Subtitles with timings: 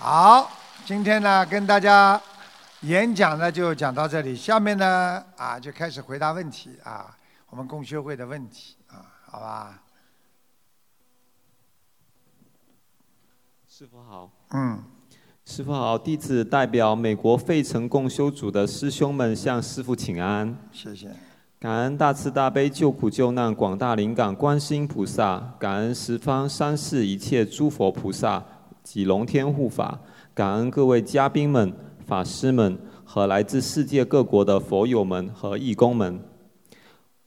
[0.00, 0.48] 好，
[0.86, 2.20] 今天呢跟大家
[2.82, 7.18] 演讲呢就讲到这里，下面呢啊就开始回答问题啊，
[7.50, 9.82] 我们共修会的问题啊，好吧？
[13.68, 14.80] 师傅好，嗯，
[15.44, 20.56] 师傅好，弟子代表美国费城共修组的师兄们向师傅请安。
[20.70, 21.10] 谢谢。
[21.58, 28.40] 感恩大慈大悲救苦救难广大灵感观世音菩萨，感恩十方三世一切诸佛菩萨
[28.88, 30.00] 及龙天护法，
[30.32, 31.70] 感恩各位嘉宾们、
[32.06, 36.18] 法师们和来自世界各国的佛友们和义工们。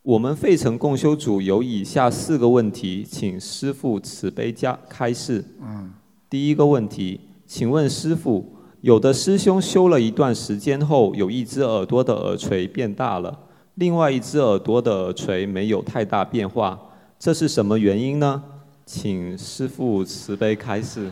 [0.02, 5.46] 我们费城共修组有以下四个问题，请师父慈悲加开示。
[5.62, 5.92] 嗯，
[6.28, 13.38] 第一个问题，请问师父，有的师兄修了一段时间后，有一只耳朵的耳垂变大了。
[13.76, 16.80] 另外一只耳朵的耳垂没有太大变化，
[17.20, 18.42] 这是什么原因呢？
[18.84, 21.12] 请师父慈悲开示。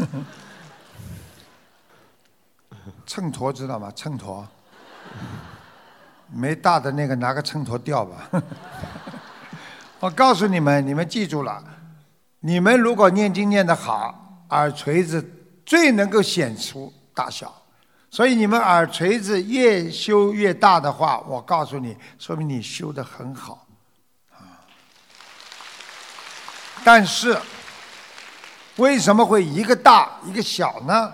[3.06, 3.90] 秤砣知道吗？
[3.94, 4.44] 秤砣，
[6.28, 8.28] 没大的那个拿个秤砣吊吧。
[10.00, 11.62] 我告诉你们，你们记住了，
[12.40, 15.22] 你们如果念经念得好，耳垂子
[15.66, 17.54] 最能够显出大小。
[18.12, 23.66] 所以你们耳垂子越修越大的话，我告诉你，说明你修得很好，
[24.32, 24.64] 啊。
[26.82, 27.38] 但是
[28.76, 31.12] 为什么会一个大一个小呢？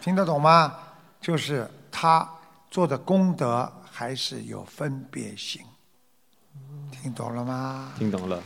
[0.00, 0.74] 听得懂吗？
[1.20, 2.28] 就是他
[2.70, 5.62] 做的功德还是有分别心，
[7.02, 7.92] 听懂了吗？
[7.98, 8.40] 听懂了。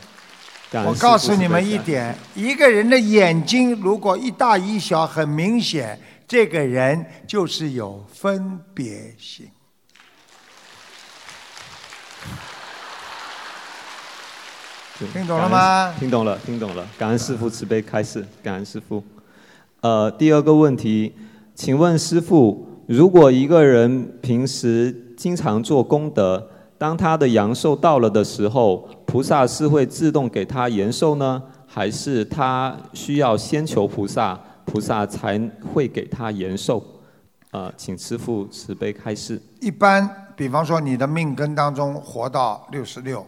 [0.85, 5.99] 我告诉你们一点：一个人的眼睛如果一大一小，很明显。
[6.27, 9.51] 这个人就是有分别心，
[15.07, 15.93] 听懂了吗？
[15.99, 16.85] 听懂了，听懂了。
[16.97, 19.03] 感恩师父慈悲开示，感恩师父。
[19.81, 21.13] 呃，第二个问题，
[21.55, 34.39] 请问师父，如果一个人平时经常做功德，当他的阳寿到了的时候，菩萨是会自动给他延寿呢，还是他需要先求菩萨？
[34.63, 35.37] 菩萨才
[35.73, 36.81] 会给他延寿，
[37.49, 39.41] 呃，请师父慈悲开示。
[39.59, 43.25] 一般，比方说你的命根当中活到六十六，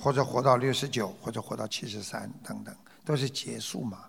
[0.00, 4.04] 或者活到六十九，或者活到七十三等等，都是结束嘛。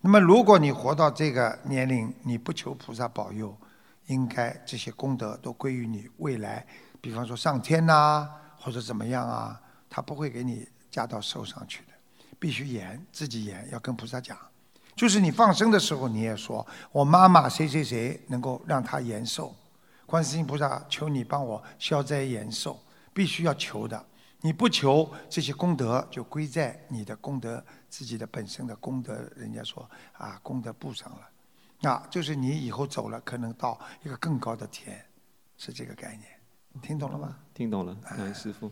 [0.00, 3.56] 那么，如果你活到这个年龄，你不求菩萨保佑，
[4.06, 6.66] 应该这些功德都归于你未来。
[7.00, 8.28] 比方说上天呐，
[8.58, 11.92] 或者怎么样啊，他不会给你加到寿上去的，
[12.38, 14.36] 必须延，自己延，要跟菩萨讲。
[14.96, 19.54] 就是你放生的时候，你也说我妈妈谁谁谁能够让她延寿，
[20.04, 22.76] 观世音菩萨求你帮我消灾延寿，
[23.12, 24.04] 必须要求的。
[24.40, 29.12] 你不求，这些功德就归在你的功德自己的本身的功德。
[29.34, 31.28] 人家说啊，功德簿上了，
[31.80, 35.04] 那就是你以后走了，可能到一个更高的天，
[35.56, 36.28] 是这个概念。
[36.80, 37.36] 听懂了吗？
[37.52, 38.70] 听懂了，感师傅。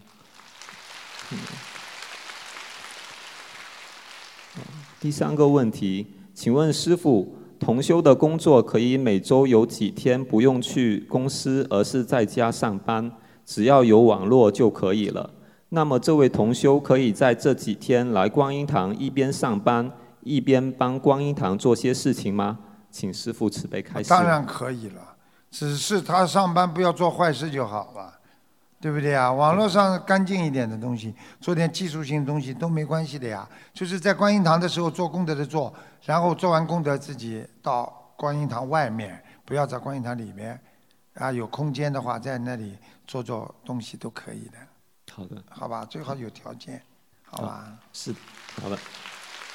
[5.01, 13.11] 第三个问题，请问师傅，同修的工作可以每周有几天不用去公司，而是在家上班，
[13.45, 15.33] 只要有网络就可以了。
[15.71, 19.91] 那么这位同修可以在这几天来观音堂，一边上班
[20.21, 22.59] 一边帮观音堂做些事情吗？
[22.91, 24.09] 请师傅慈悲开示。
[24.09, 25.17] 当然可以了，
[25.51, 28.13] 只是他上班不要做坏事就好了。
[28.79, 29.33] 对不对啊？
[29.33, 33.49] 网络上干净一点的东西，做点技术性的东西都没关系的呀。
[33.73, 35.73] 就是在观音堂的时候做功德的做，
[36.05, 40.61] 然后做完功德自己到观音堂外面，不要在观音堂里面。
[41.15, 42.77] 啊，有空间的话在那里
[43.07, 44.59] 做做东西都可以的。
[45.17, 45.43] 好的。
[45.49, 46.83] 好吧，最好有条件，
[47.25, 47.79] 好吧。
[47.93, 48.15] 是，
[48.61, 48.79] 好的。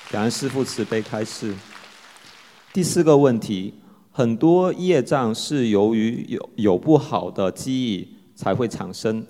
[0.10, 1.56] 感恩师父慈悲开示。
[2.74, 3.76] 第四个问题，
[4.12, 8.18] 很多业障是由于有有不好的记忆。
[8.34, 9.24] 才会产生。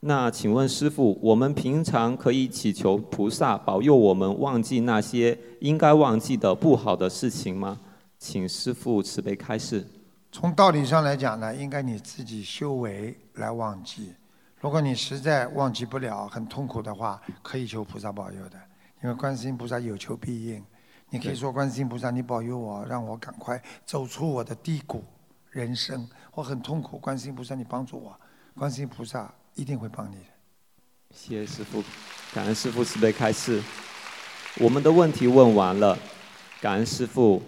[0.00, 7.78] 那请问师傅，我们平常可以祈求菩萨保佑我们忘记那些应该忘记的不好的事情吗？
[8.18, 9.86] 请师傅慈悲开示。
[10.32, 14.12] 从道理上来讲呢，应该你自己修为来忘记。
[14.60, 18.58] 如果你实在忘记不了，很痛苦的话，可以求菩萨保佑的。
[19.02, 20.64] 因为观世音菩萨有求必应。
[21.10, 25.04] 你可以说观世音菩萨，你保佑我，让我赶快走出我的低谷
[25.50, 26.08] 人生。
[26.32, 28.18] 我很痛苦，观世音菩萨，你帮助我。
[28.58, 30.22] 观世音菩萨一定会帮你的。
[31.10, 31.82] 谢谢师傅，
[32.34, 33.62] 感恩师傅慈悲开示。
[34.58, 35.96] 我们的问题问完了，
[36.62, 37.42] 感恩师傅。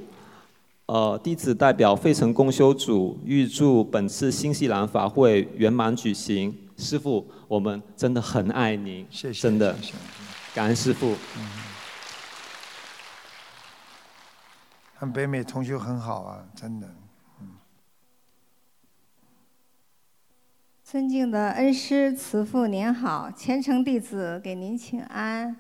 [0.85, 6.68] 呃，弟子代表费城公修组预祝本次新西兰法会圆满举行。
[6.79, 9.77] 师傅，我们真的很爱您，谢谢，真的，
[10.55, 11.17] 感恩师傅。
[14.95, 16.89] 和北美同学很好啊，真的。
[20.83, 25.55] 尊敬的恩师慈父您好，虔诚弟子给您请安，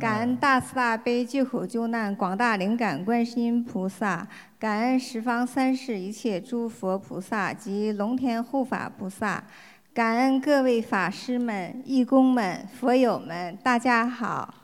[0.00, 4.26] 感恩大慈大悲救苦救难广大灵感观世音菩萨，
[4.58, 9.44] 感恩十方三世一切诸佛菩萨及龙天护法菩萨，
[9.94, 14.54] 感恩各位法师们、义工们、佛友们，大家好。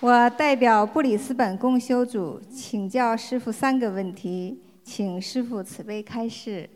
[0.00, 4.62] 我代表布里斯本共修组请教师傅三个问题。
[4.84, 6.68] 请师傅慈悲开示。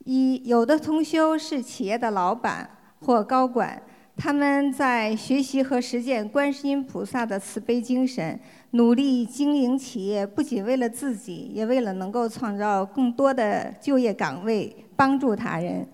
[0.00, 2.68] 一，有的同修是企业的老板
[3.02, 3.80] 或高管，
[4.16, 8.38] 他们在学习和实践观世音菩萨的慈悲精神，
[8.70, 15.86] 努力经营企业，不仅为了自己，也为了能够创造更多的就业岗位，帮助他人。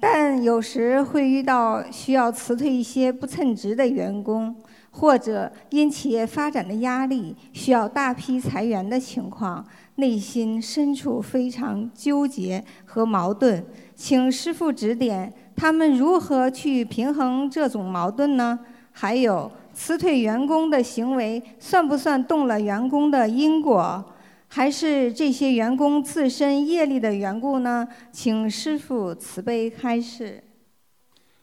[0.00, 4.54] 但有时会遇到需要辞退一些不称职的员工，
[4.92, 9.66] 或者因企业发展的压力需要大批裁员的情况。
[9.96, 13.66] 内心深处非常纠结和矛盾，
[13.96, 18.58] 请师父指点他们如何去平衡这种矛盾呢？
[18.92, 24.14] 还有辞退员工的行为算不算动了员工的因果，
[24.46, 27.86] 还是这些员工自身业力的缘故呢？
[28.12, 30.42] 请师傅慈悲开示。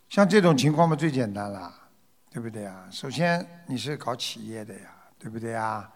[0.08, 1.72] 像这种情况嘛，最简单了，
[2.32, 2.88] 对不对呀？
[2.90, 5.90] 首先你是搞企业的呀，对不对啊？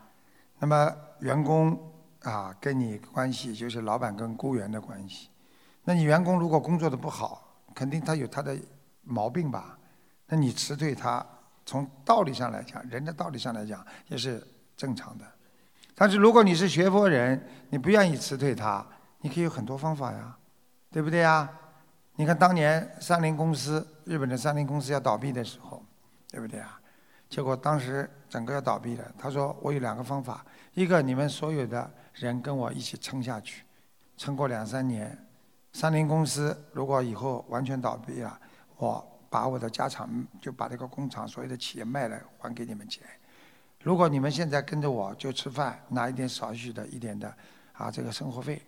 [0.60, 1.78] 那么员工。
[2.24, 5.30] 啊，跟你关系就是老板跟雇员的关系。
[5.86, 7.49] 那你员工如果工作的不好，
[7.80, 8.54] 肯定他有他的
[9.04, 9.80] 毛病吧？
[10.28, 11.26] 那你辞退他，
[11.66, 14.46] 从道理上来讲，人的道理上来讲也是
[14.76, 15.24] 正常的。
[15.96, 18.86] 但是如果你是学佛人，你不愿意辞退他，
[19.22, 20.38] 你可以有很多方法呀，
[20.92, 21.50] 对不对呀？
[22.18, 25.82] 你看当年三菱公司，日本的三菱公司要倒闭的时候，
[26.30, 26.78] 对不对啊？
[27.30, 31.90] 结果当时整个要倒闭了，他说我有两个方法，一个你们所有的。
[32.16, 33.64] 人跟我一起撑下去，
[34.18, 35.18] 撑过两三年，
[35.72, 38.40] 三菱公司如果以后完全倒闭了，
[38.78, 40.10] 我把我的家产
[40.42, 43.04] 就把这个工厂所有的企业卖了还给你们钱。
[43.82, 47.34] 如果你们现在跟着我就吃饭，拿一点少许的一点的
[47.72, 48.62] 啊这个生活费，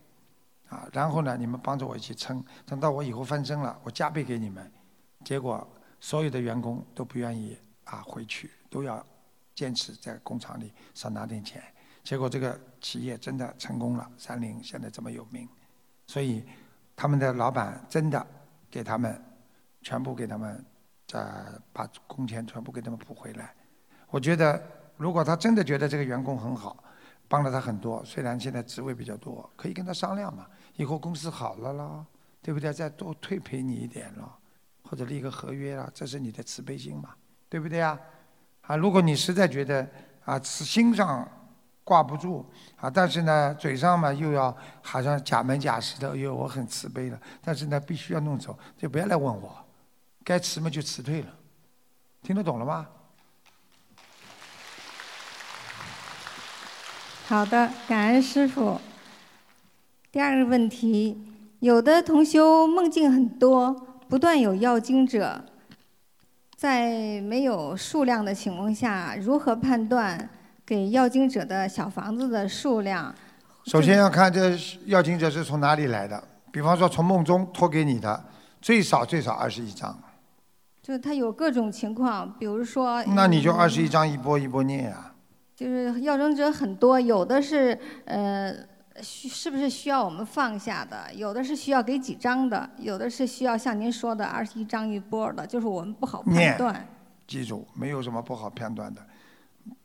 [0.70, 4.72] 啊然后呢你们帮着我一起撑，等到我以后翻身了，我加倍给你们。
[5.26, 5.68] 结果
[6.00, 9.06] 所有的员工都不愿意啊回去，都要
[9.54, 11.62] 坚持在工厂里少拿点钱。
[12.04, 15.48] 结果这个企业真的成功了，三菱现在这么有名，
[16.08, 16.44] 所以
[17.02, 18.28] 他们的老板真的
[18.70, 19.20] 给他们
[19.82, 20.64] 全部给他们
[21.14, 23.56] 呃把工钱全部给他们补回来。
[24.12, 24.62] 我觉得
[24.98, 26.78] 如果他真的觉得这个员工很好，
[27.28, 30.46] 帮了他很多，虽然现在职位比较多，可以跟他商量嘛，
[30.76, 32.06] 以后公司好了啦，
[32.40, 32.72] 对不对？
[32.72, 34.32] 再多退赔你一点咯，
[34.84, 37.16] 或者立个合约啊，这是你的慈悲心嘛，
[37.50, 38.00] 对不对啊？
[38.62, 39.90] 啊，如果你实在觉得
[40.24, 41.28] 啊，心上。
[41.92, 42.46] 挂不住
[42.78, 42.90] 啊！
[42.90, 47.20] 但是呢，嘴上嘛又要好像假门假式的，哎呦，我很慈悲的。
[47.44, 49.54] 但是呢，必须要弄走，就不要来问我，
[50.24, 51.28] 该辞嘛就辞退了。
[52.24, 52.88] 听得懂了吗？
[57.28, 58.80] 好的，感恩师傅。
[60.14, 61.22] 第二个问题，
[61.60, 63.74] 有的同修梦境很多，
[64.08, 65.44] 不断有要经者，
[66.56, 70.30] 在没有数量的情况下，如何判断？
[70.72, 73.14] 给要经者的小房子的数量，
[73.66, 76.24] 首先要看这要经者是从哪里来的。
[76.50, 78.24] 比方说从梦中托给你的，
[78.62, 79.94] 最少最少二十一张。
[80.82, 83.04] 就是他有各种情况，比如说。
[83.04, 85.12] 那你就二十一张一波一波念呀。
[85.58, 88.56] 就是要经者很多，有的是呃，
[89.02, 91.14] 需是不是需要我们放下的？
[91.14, 96.88] 有的是需要给几张的，有的是需要像您说的二十一张一波的，就是我们不好判断。
[97.28, 99.02] 记住，没有什么不好判断的。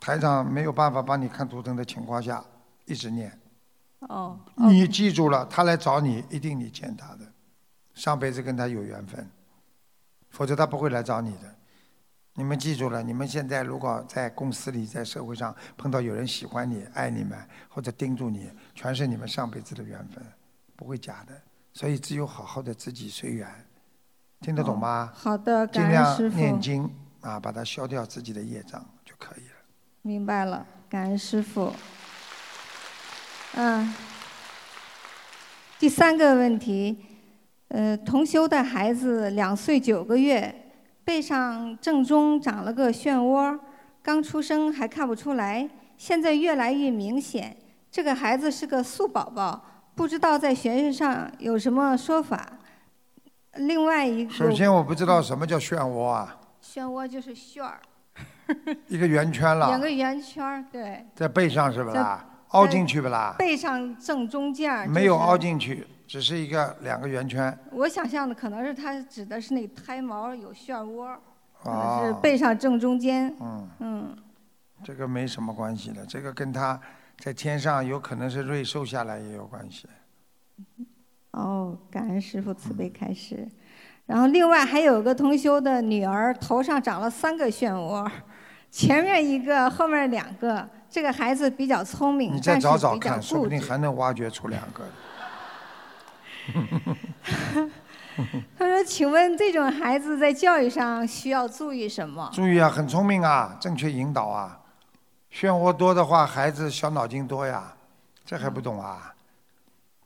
[0.01, 2.45] 台长没有办法帮你看图腾的情况下，
[2.85, 3.39] 一直念。
[4.01, 4.39] 哦。
[4.57, 7.21] 你记住了，他来找你，一定你见他的，
[7.95, 9.29] 上辈子跟他有缘分，
[10.31, 11.55] 否则他不会来找你的。
[12.39, 20.23] 你们记住了，你们现在如果在公司里、在社会上碰到有人喜欢你、爱你们或者盯住你，全是你们上辈子的缘分，
[20.77, 21.33] 不会假的。
[21.73, 23.49] 所以只有好好的自己随缘，
[24.41, 25.11] 听得懂吗？
[25.15, 29.56] 好的，尽量念经啊，把它消掉自己的业障就可以了。
[30.07, 31.73] 明白了，感恩师傅。
[33.57, 33.93] 嗯，
[35.81, 36.97] 第三个问题，
[37.69, 40.71] 呃，同修的孩子两岁九个月，
[41.03, 43.59] 背上正中长了个漩涡，
[44.01, 47.57] 刚出生还看不出来，现在越来越明显。
[47.91, 49.61] 这个孩子是个素宝宝，
[49.97, 52.49] 不知道在玄学上有什么说法。
[53.55, 56.39] 另外一个，首先我不知道什么叫漩涡啊。
[56.63, 57.81] 漩涡就是旋儿。
[58.89, 62.25] 一个圆圈了，两个圆圈儿，对，在背上是不在啦？
[62.51, 63.35] 凹进去不啦？
[63.39, 64.87] 背上正中间儿。
[64.87, 67.57] 没有凹进去，只是一个两个圆圈。
[67.73, 71.17] 我想象的可能是它指的是那胎毛有漩涡，
[71.63, 73.35] 可能是哦，背上正中间。
[73.41, 74.17] 嗯，嗯，
[74.85, 76.81] 这个没什么关系的，这个跟他
[77.19, 79.89] 在天上有可能是瑞兽下来也有关系。
[81.33, 83.47] 哦，感恩师傅慈悲开示。
[84.07, 88.09] 然后另外还有个同修的女儿头上长了三个漩涡，
[88.71, 90.69] 前面一个，后面两个。
[90.89, 93.61] 这个孩子比较聪明，你再找找看，说不定。
[93.61, 94.85] 还能挖掘出两个。
[98.57, 104.59] 他说：“请问这种孩子在教育上需要注意什么？”注意啊，很聪明啊，正确引导啊。
[105.31, 107.75] 漩涡多的话，孩子小脑筋多呀，
[108.25, 109.13] 这还不懂啊？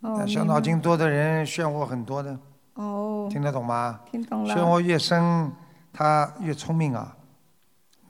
[0.00, 2.36] 哦，小脑筋多的人漩涡很多的，
[2.74, 4.00] 哦，听得懂吗？
[4.10, 4.52] 听懂了。
[4.52, 5.52] 漩涡越深，
[5.92, 7.14] 他越聪明啊，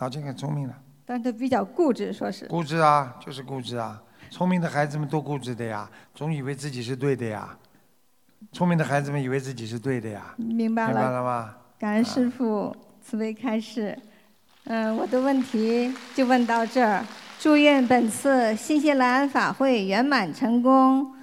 [0.01, 0.75] 脑筋很聪明的。
[1.05, 2.47] 但他比较固执，说是。
[2.47, 4.01] 固执啊，就是固执啊。
[4.31, 7.57] 聪明的孩子们都固执的呀，总以为自己是对的呀。
[8.53, 11.55] 聪明的孩子们以为自己是对的呀，明白了明白了，了吗？
[11.79, 13.97] 感恩师傅慈悲开示。
[14.65, 17.05] 嗯，我的问题就问到这儿。
[17.39, 21.15] 祝愿本次新西兰法会圆满成功，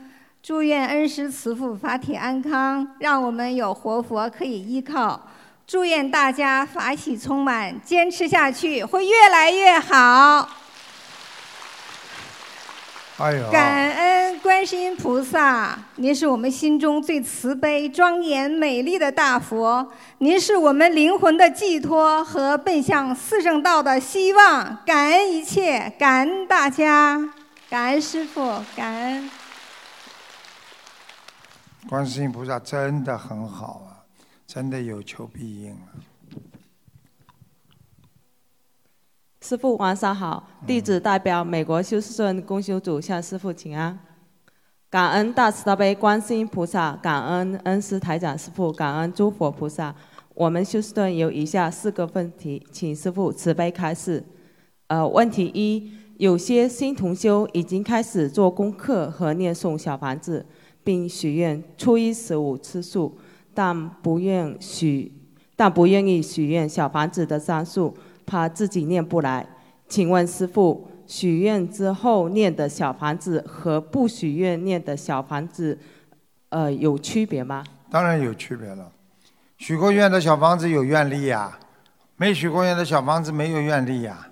[0.41, 5.29] 祝愿恩师慈父法体安康，让我们有活佛可以依靠。
[5.67, 10.47] 祝愿大家法喜充满，坚持下去会越来越好。
[13.17, 24.77] 哎呦，感恩观世音菩萨，您是我们心中最慈悲、庄严、美丽的大佛，您是我们灵魂的寄托和奔向四圣道的希望。
[24.86, 27.19] 感恩一切，感恩大家，
[27.69, 29.29] 感恩师傅，感恩。
[31.89, 33.87] 观世音菩萨真的很好啊，
[34.47, 35.91] 真的有求必应啊。
[39.41, 43.99] 师傅晚上好，弟子代表美国休斯顿公修组向师傅请安，
[44.89, 49.93] 感恩大慈大悲观世音菩萨，感恩恩师台长师傅，感恩诸佛菩萨。
[50.33, 54.23] 我们休斯顿有以下四个问题，请师傅慈悲开示。
[54.87, 60.45] 呃，问题一，有些新同修已经开始做功课和念诵小房子，
[60.83, 63.17] 并许愿初一十五吃素，
[63.57, 65.11] 但不愿许，
[65.55, 67.97] 但不愿意许愿小房子的张数。
[68.23, 69.47] 怕自己念不来，
[69.87, 75.79] 请问师傅，许愿之后念的小房子和不许愿念的小房子，
[76.49, 77.63] 呃，有区别吗？
[77.89, 78.91] 当然有区别了。
[79.57, 81.57] 许过愿的小房子有愿力呀，
[82.17, 84.27] 没许过愿的小房子没有愿力呀。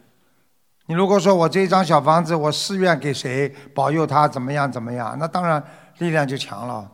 [0.85, 5.63] 你如果说我这张小房子我誓愿给谁保佑他怎么样怎么样，那当然
[5.97, 6.91] 力量就强了。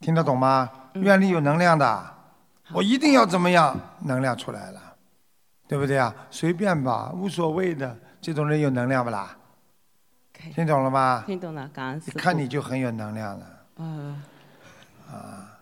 [0.00, 0.70] 听得懂吗？
[0.94, 2.14] 愿力有能量的，
[2.72, 4.80] 我一定要怎么样，能量出来了。
[5.68, 6.12] 对不对啊？
[6.32, 7.96] 随便吧，无所谓的。
[8.20, 9.36] 这种人有能量不啦？
[10.52, 11.22] 听懂了吗？
[11.26, 12.14] 听懂了，感恩师一。
[12.14, 13.46] 看你就很有能量了。
[13.76, 14.22] 呃，
[15.08, 15.60] 啊，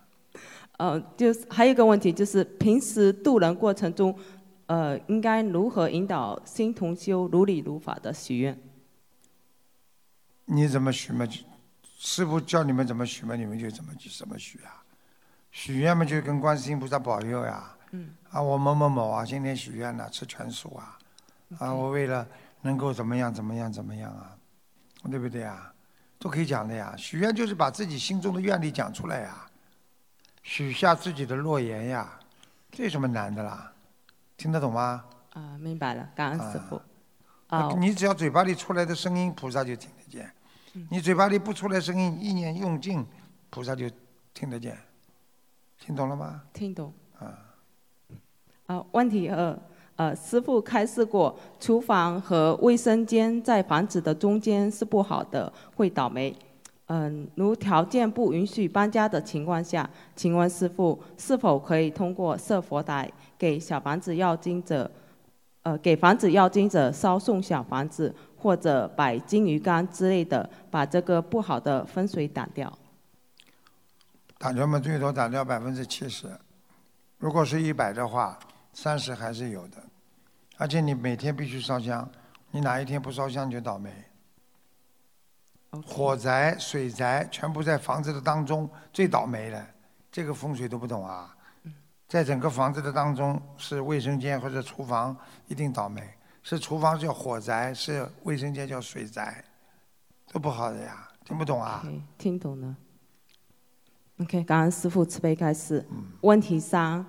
[0.77, 4.17] 呃，就是还有一个问题，就是平时渡人过程中，
[4.65, 8.59] 呃，应该如何引导新同修如理如法的许愿？
[10.45, 11.27] 你怎么许嘛？
[12.01, 14.81] 师傅教你们怎么许嘛，你们就怎么怎么许啊？
[15.51, 17.75] 许愿嘛，就跟观世音菩萨保佑呀。
[17.91, 18.11] 嗯。
[18.31, 20.97] 啊，我某某某啊，今天许愿了，吃全素啊。
[21.57, 22.25] 啊，我为了
[22.61, 24.31] 能够怎么样怎么样怎么样啊，
[25.11, 25.73] 对不对啊？
[26.17, 26.95] 都可以讲的呀。
[26.97, 29.45] 许愿就是把自己心中的愿力讲出来呀，
[30.41, 32.17] 许下自己的诺言呀，
[32.71, 33.73] 这有什么难的啦？
[34.37, 35.03] 听得懂吗？
[35.33, 36.81] 啊、明白了，感恩师傅。
[37.49, 40.25] 那啊、你只要嘴巴里出来的声音，菩萨就听得见；
[40.89, 43.05] 你嘴巴里不出来声音，意念用尽，
[43.49, 43.89] 菩萨就
[44.33, 44.77] 听得见。
[45.79, 46.43] 听懂了吗？
[46.53, 46.93] 听懂。
[47.17, 47.37] 啊。
[48.67, 49.59] 啊，问题二，
[49.95, 56.35] 呃，师傅开示过，厨房和卫生间在房子的中间是不好的，会倒霉。
[56.85, 64.89] 嗯，如条件不允许搬家的情况下，请问师傅是否可以通过设佛台给小房子要经者，
[65.61, 72.71] 呃，给房子要经者烧送小房子，或者摆金鱼缸之类的，把这个不好的风水挡掉？
[74.37, 76.27] 打掉嘛，最多打掉百分之七十。
[77.17, 78.39] 如果是一百的话，
[78.71, 79.83] 三十还是有的。
[80.57, 82.09] 而且你每天必须烧香，
[82.49, 83.91] 你哪一天不烧香就倒霉。
[85.85, 89.67] 火灾、水灾全部在房子的当中，最倒霉了。
[90.11, 91.35] 这个风水都不懂啊！
[92.07, 95.15] 在整个房子的当中，是卫生间或者厨房
[95.47, 96.01] 一定倒霉。
[96.49, 99.45] 是厨房叫火灾，是卫生间叫水灾，
[100.31, 101.07] 都不好的呀。
[101.23, 101.85] 听不懂啊
[102.17, 102.75] 听懂了。
[104.19, 105.85] OK，感恩师傅慈悲开示。
[106.21, 107.05] 问题三，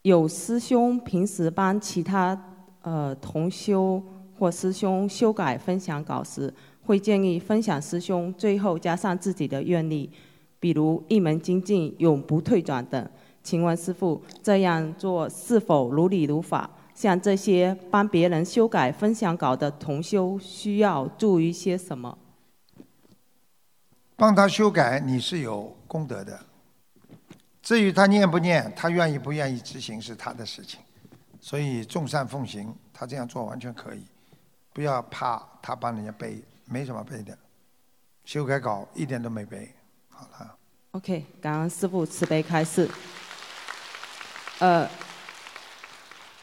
[0.00, 2.34] 有师兄平时帮其他
[2.80, 4.02] 呃同修
[4.38, 6.50] 或师兄修改分享稿时，
[6.82, 10.10] 会建议分享师兄最后加上自己的愿力，
[10.58, 13.10] 比如一门精进、永不退转等。
[13.42, 16.70] 请问师傅，这样做是否如理如法？
[17.00, 22.18] 像这些帮别人修改分享稿的同修，需要注意些什么？
[24.16, 26.38] 帮他修改，你是有功德的。
[27.62, 30.78] 至于他念不念，他愿意不愿意执行是他的事情。
[31.40, 34.04] 所以众善奉行，他这样做完全可以。
[34.74, 37.34] 不要怕他帮人家背，没什么背的。
[38.26, 39.74] 修改稿一点都没背。
[40.10, 40.54] 好了。
[40.90, 42.86] OK，感恩师父慈悲开示。
[44.58, 44.86] 呃。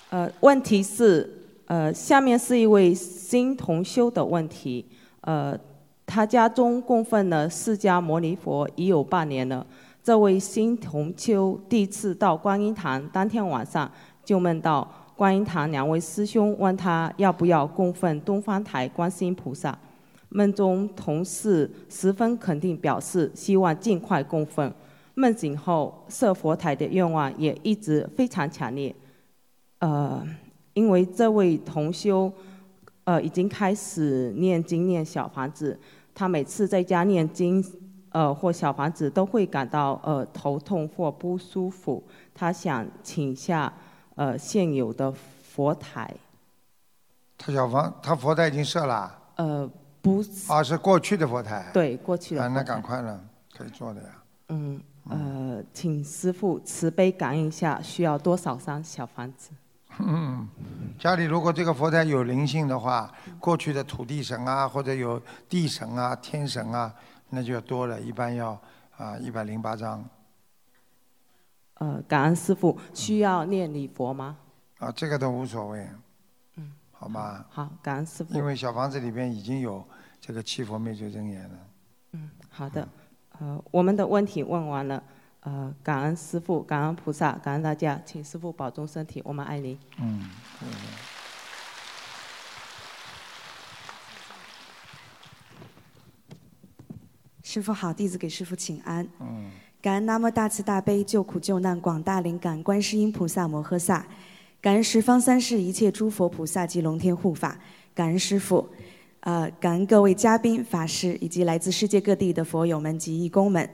[0.09, 1.29] 呃，问题是，
[1.65, 4.85] 呃，下面是一位新同修的问题。
[5.21, 5.57] 呃，
[6.05, 9.65] 他家中供奉了释迦牟尼佛已有半年了。
[10.01, 13.91] 这位新同修第一次到观音堂，当天晚上
[14.23, 19.77] 就梦到观音堂两位师兄问他要不要供奉东方台观世音菩萨。
[20.29, 24.73] 梦中同事十分肯定表示希望尽快供奉。
[25.15, 28.95] 梦醒后设佛台的愿望也一直非常强烈。
[29.79, 30.25] 呃，
[30.73, 32.31] 因为这位同修，
[33.03, 35.79] 呃，已经开始念经念小房子，
[36.13, 37.63] 他每次在家念经，
[38.09, 42.03] 呃，或小房子都会感到呃头痛或不舒服。
[42.33, 43.71] 他想请下
[44.15, 46.11] 呃现有的佛台。
[47.37, 49.19] 他小房，他佛台已经设了。
[49.35, 49.69] 呃，
[50.01, 50.51] 不是。
[50.51, 51.69] 啊，是过去的佛台。
[51.71, 52.41] 对，过去的。
[52.41, 53.23] 啊，那赶快了，
[53.55, 54.09] 可以做的呀。
[54.49, 59.51] 嗯，呃，请师傅慈悲感应一下，需要多少张小房子？
[59.99, 60.47] 嗯，
[60.99, 66.93] 家里如果这个佛台有灵性的话，过去的土地神啊，或者有地神啊、天神啊，
[67.29, 68.59] 那就要多了，一般要
[68.97, 70.03] 啊一百零八张。
[71.75, 74.37] 呃，感恩师傅，需要念礼佛吗？
[74.79, 75.87] 啊，这个都无所谓。
[76.55, 77.45] 嗯，好吗。
[77.49, 78.33] 好，感恩师傅。
[78.33, 79.83] 因为小房子里边已经有
[80.21, 81.59] 这个七佛灭罪真言了。
[82.11, 82.87] 嗯，好的。
[83.39, 85.01] 呃，我们的问题问完了。
[85.47, 89.79] 呃，感恩师父，感恩菩萨，感恩大家，请师父保重身体，我们爱您。
[89.97, 90.29] 嗯。
[97.41, 99.07] 师父好，弟子给师父请安。
[99.21, 99.49] 嗯。
[99.81, 104.05] 感恩南无大慈大悲救苦救难广大灵感观世音菩萨摩诃萨，
[104.59, 107.57] 感恩十方三世一切诸佛菩萨及龙天护法，
[107.95, 108.67] 感恩师父，
[109.21, 113.69] 呃，感恩各位嘉宾、法师以及来自世界各地的佛友们及义工们。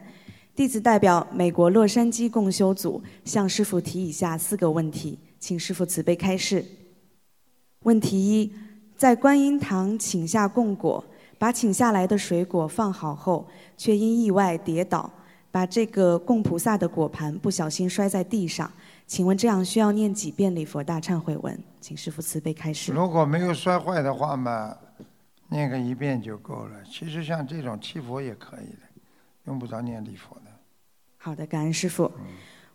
[0.55, 6.63] 弟子代表美国洛杉矶共修组向师父提以下四个问题，请师父慈悲开示。
[7.79, 8.53] 问题一：
[8.95, 11.03] 在观音堂请下供果，
[11.39, 15.11] 把请下来的水果放好后，却因意外跌倒，
[15.49, 18.71] 把这个供菩萨的果盘不小心摔在地上，
[19.07, 21.59] 请问这样需要念几遍礼佛大忏悔文？
[21.81, 22.91] 请师父慈悲开示。
[22.91, 24.77] 如果没有摔坏的话嘛，
[25.49, 26.83] 念个一遍就够了。
[26.83, 28.83] 其实像这种祈佛也可以的。
[29.45, 30.37] 用不着念礼佛。
[31.25, 32.11] 好的，感恩师父。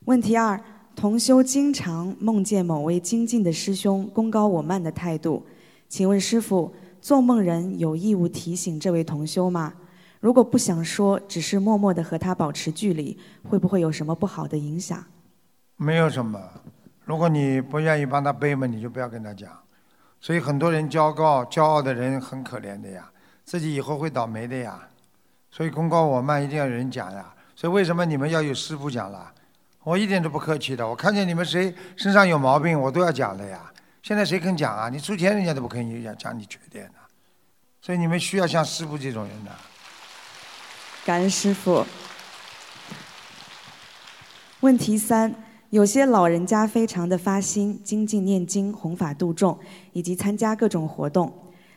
[0.07, 0.59] 问题二：
[0.97, 5.45] 同修经常梦见某位精进的师兄功高我慢的态度，
[5.87, 9.75] 请问师父，做梦人有义务提醒这位同修吗？
[10.19, 15.05] 如果不想说，只是默默的和他保持距离，会不会有什么不好的影响？
[15.77, 16.41] 没有什么。
[17.05, 19.53] 如果你不愿意帮他背嘛，你就不要跟他讲。
[20.23, 23.11] 所以很多人骄傲，骄傲的人很可怜的呀，
[23.45, 24.89] 自己以后会倒霉的呀。
[25.51, 27.35] 所以功高我慢一定要有人讲呀。
[27.59, 29.33] 所以为什么你们要有师傅讲了？
[29.83, 30.89] 我一点都不客气的。
[30.89, 33.69] 我看见你们谁身上有毛病，我都要讲的呀。
[34.01, 34.89] 现在谁肯讲啊？
[34.89, 36.93] 你出钱人家都不肯讲讲你缺点的。
[37.83, 39.51] 所以你们需要像师傅这种人的。
[41.05, 41.85] 感恩师傅。
[44.61, 45.35] 问题三：
[45.71, 49.59] 有些老人家非常的发心精进念经、弘法度众，
[49.93, 51.33] 以及参加各种活动，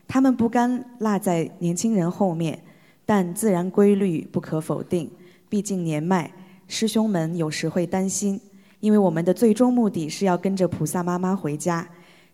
[0.08, 2.64] 他们不甘落在年轻人后面。
[3.04, 5.12] 但自然规律不可否定，
[5.52, 6.32] 毕竟年迈，
[6.70, 8.40] 师兄们有时会担心，
[8.80, 11.86] 因为我们的最终目的是要跟着菩萨妈妈回家。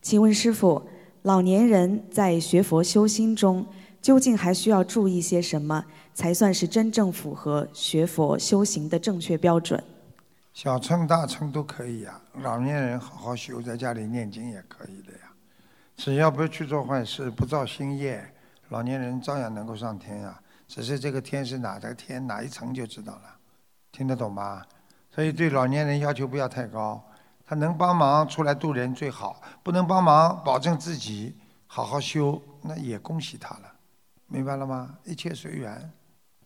[0.04, 0.80] 请问师傅，
[1.24, 3.66] 老年人在学佛修心中，
[4.04, 9.84] 究竟还需要注意些什么，才算是真正符合学佛修行的正确标准？
[10.54, 15.32] 小乘大乘都可以呀，老年人好好修，在家里念经也可以的呀，
[15.96, 18.24] 只要不去做坏事，不造新业，
[18.70, 20.40] 老年人照样能够上天呀。
[20.68, 23.38] 只是这个天是哪的天哪一层就知道了，
[23.92, 24.64] 听得懂吗？
[25.10, 27.04] 所以对老年人要求不要太高，
[27.46, 33.74] 他能帮忙出来度人最好，不能帮忙保证自己好好修，那也恭喜他了，
[34.28, 34.98] 明白了吗？
[35.06, 35.92] 一切随缘。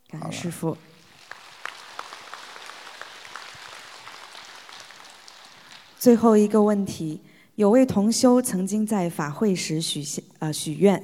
[0.07, 0.77] 感恩师傅。
[5.97, 7.21] 最后一个问题，
[7.55, 11.03] 有位同修曾经在法会时许下呃许愿，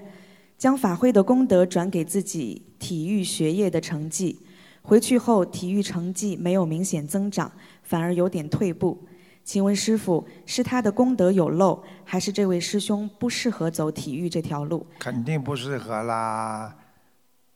[0.58, 4.42] 将法会的功德转给自己体育学业的成绩，
[4.82, 7.52] 回去后体育成绩没有明显增长，
[7.84, 9.08] 反而有点退步。
[9.44, 14.86] 请问师傅，是他的功德有漏，还是这位师兄不适合走体育这条路？
[15.00, 16.76] 肯定不适合啦。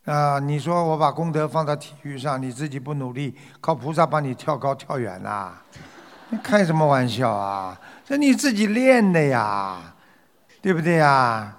[0.05, 5.61] 啊，你说我把功德放到体育上，你自己不努力，靠菩萨帮你跳高跳远啦？
[6.29, 7.79] 你开什么玩笑啊？
[8.05, 9.95] 这你自己练的呀，
[10.61, 11.57] 对不对呀？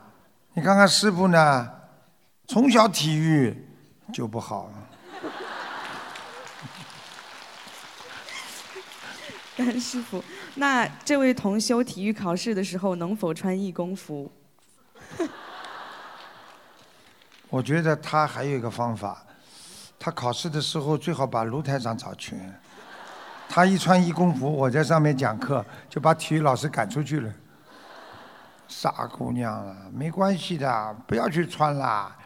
[0.54, 1.70] 你看看师傅呢，
[2.46, 3.66] 从小体育
[4.12, 4.70] 就不好。
[9.56, 10.22] 感恩师傅，
[10.56, 14.30] 那这位同修体育考试的时候能否穿义工服？
[17.48, 19.24] 我觉得他还有一个方法，
[19.98, 22.60] 他考试的时候最好把卢台长找全。
[23.48, 27.32] 他一穿义工服，我在上面讲课，就把体育老师赶出去了。
[28.72, 32.16] 傻姑娘啊，没关系的，不要去穿啦，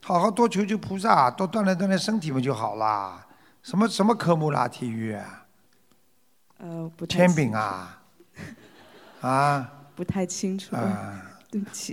[0.00, 3.26] 好好多求求菩萨，多锻炼锻炼身体不就好啦？
[3.62, 4.68] 什么什么科目啦？
[4.68, 5.18] 体育？
[6.58, 8.00] 呃，不太铅饼啊？
[9.20, 9.72] 啊？
[9.96, 11.20] 不太清楚，啊？
[11.50, 11.92] 对不起。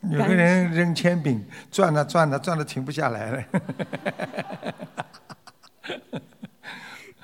[0.00, 3.44] 有个人扔铅饼，转了转了转了，停不下来了。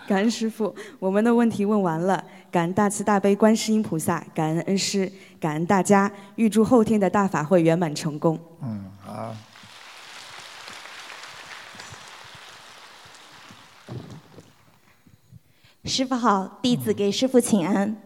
[0.07, 2.23] 感恩师傅，我们的问题问完了。
[2.51, 5.11] 感恩大慈大悲观世音菩萨，感恩恩师，
[5.41, 8.39] 感恩大家，预祝后天的大法会圆满成功。
[8.63, 9.35] 嗯，好。
[15.85, 17.97] 师傅好，弟子给师傅请安。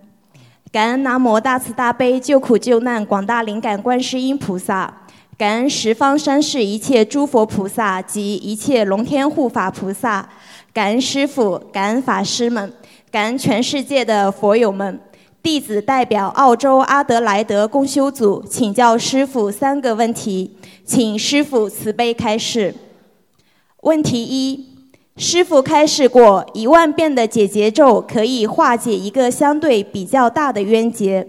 [0.72, 5.02] 感恩南无大慈大悲救苦救难广大灵感观世音菩萨，
[5.36, 10.28] 感恩十方三世一切诸佛菩萨及一切龙天护法菩萨，
[10.76, 12.70] 感恩师傅，感恩法师们，
[13.10, 15.00] 感恩全世界的佛友们。
[15.42, 22.74] 弟子代表澳洲阿德莱德共修组请教师傅三个问题，请师傅慈悲开示。
[23.84, 24.66] 问题一。
[25.16, 31.26] 师傅开示过，一万遍的解结咒可以化解一个相对比较大的冤结。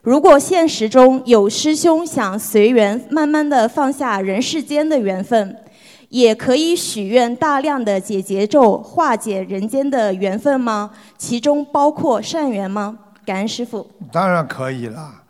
[0.00, 5.54] 如果现实中有师兄想随缘，慢慢的放下人世间的缘分，
[6.08, 10.90] 也可以许愿大量的解结咒化解人间的缘分吗？
[11.18, 12.98] 其中包括善缘吗？
[13.26, 13.86] 感恩师傅。
[14.10, 15.22] 当然可以了。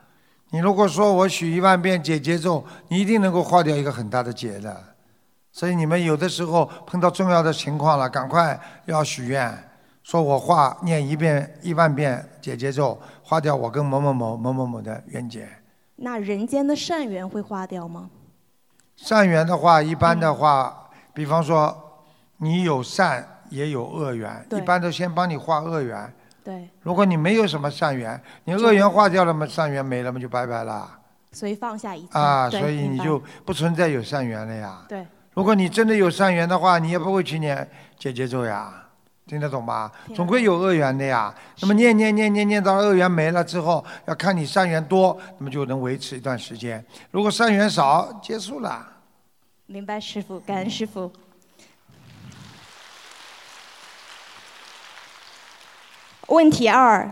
[0.51, 4.77] 你如果说我许一万遍解结咒，你一定能够化掉一个很大的结的。
[5.51, 9.53] 所以你们有的时候碰到重要的情况了，赶快要许愿，
[10.05, 15.49] 说我化念一遍一万遍解结咒，化掉我跟某某某某某某的冤结。
[15.97, 18.09] 那人间的善缘会化掉吗？
[19.01, 22.03] 善缘的话，一般的话，比方说
[22.39, 26.13] 你有善也有恶缘，一般都先帮你化恶缘。
[26.43, 26.69] 对。
[26.83, 30.91] 如果你没有什么善缘，你恶缘化掉了嘛，善缘没了嘛，就拜拜了。
[31.31, 32.19] 所以放下一切。
[32.19, 34.83] 啊，所以你就不存在有善缘了呀。
[34.89, 35.07] 对。
[35.33, 38.88] 如果你真的有善缘的话，你也不会去念解结咒呀，
[39.29, 39.93] 听得懂吧？
[40.15, 41.33] 总归有恶缘的呀。
[41.61, 46.83] 那么念念念念念到恶缘没了之后，要看你善缘多，那么就能维持一段时间。
[47.11, 48.87] 如果善缘少，结束了。
[49.67, 51.13] 明白，师傅，感恩师傅。
[56.29, 57.11] 问题二：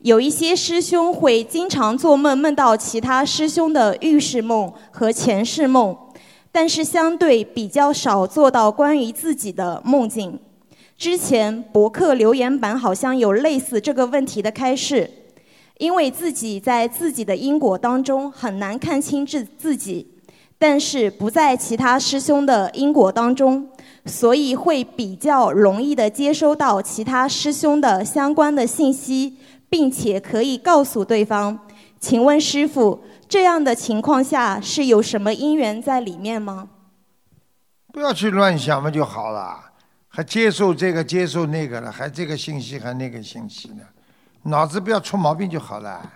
[0.00, 5.96] 有一些师兄会经常做梦，梦到其他师兄的预示梦和前世梦。
[6.52, 10.38] 但是相对比较少做到关于自己的梦境。
[10.96, 15.10] 之前博客留言板好像有类似这个问题的开示，
[15.78, 20.06] 因为自己在自己的因果当中很难看清自自己，
[20.58, 23.68] 但是不在其他师兄的因果当中，
[24.06, 29.36] 所以会比较容易的接收到其他师兄的相关的信息，
[29.68, 31.58] 并且可以告诉对方。
[31.98, 33.00] 请问师傅？
[33.26, 36.68] 这样的情况下是有什么因缘在里面吗？
[37.92, 39.63] 不要去乱想嘛就好了，
[40.14, 43.82] 还接受这个接受那个了，还这个信息还那个信息呢，
[44.44, 46.08] 脑子不要出毛病就好了。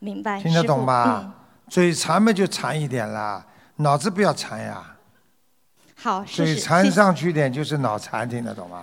[0.00, 1.32] 明白，听得懂吧？
[1.68, 4.96] 嘴馋嘛就馋一点啦，脑子不要馋呀。
[5.94, 8.82] 好，嘴馋上去点就是脑残，听得懂吗？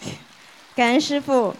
[0.74, 1.54] 感恩师傅。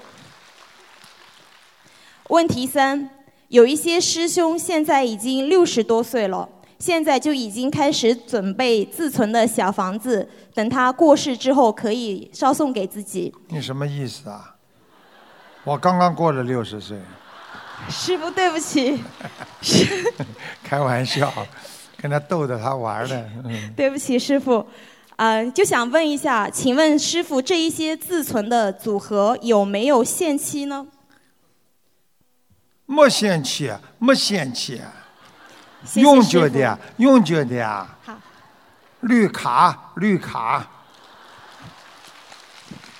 [2.28, 3.08] 问题三。
[3.48, 13.34] 有一些师兄现在已经六十多岁了，现在就已经开始准备自存的小房子，等他过世之后可以烧送给自己。
[13.48, 14.54] 你什么意思啊？
[15.64, 16.98] 我刚刚过了六十岁。
[17.88, 19.02] 师傅，对不起。
[20.62, 21.32] 开玩笑，
[21.96, 23.28] 跟他逗着他玩的。
[23.76, 24.66] 对不起，师傅。
[25.16, 30.86] 呃，就想问一下，请问师傅，这一些自存的组合有没有限期呢？
[32.84, 34.80] 莫嫌弃，莫嫌弃，
[35.86, 37.86] 谢谢永久的呀，永久的呀。
[38.04, 38.18] 好，
[39.00, 40.66] 绿卡，绿卡。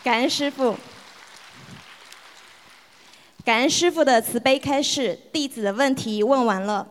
[0.05, 0.77] 感恩师傅。
[3.45, 6.87] 感恩师傅的慈悲开示，弟子的问题问完了。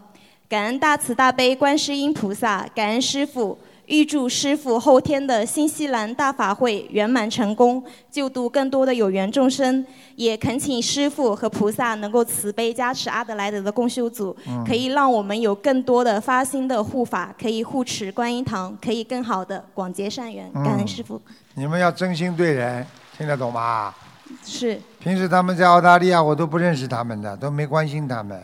[0.47, 9.85] 感恩大慈大悲观世音菩萨，感恩师傅，预祝师傅后天的新西兰大法会圆满成功，救度更多的有缘众生。
[10.15, 20.51] 也恳请师傅和菩萨能够慈悲加持阿德莱德的共修组，嗯可以让我们有更多的发心的护法，可以护持观音堂，可以更好的广结善缘。
[20.53, 21.21] 感恩师傅。
[21.53, 22.85] 你们要真心对人，
[23.17, 23.93] 听得懂吗？
[24.43, 24.79] 是。
[24.99, 28.41] 平时他们在澳大利亚，我都不认识他们的，都没关心他们，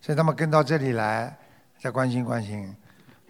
[0.00, 1.36] 所以他们跟到这里来，
[1.80, 2.74] 再关心关心，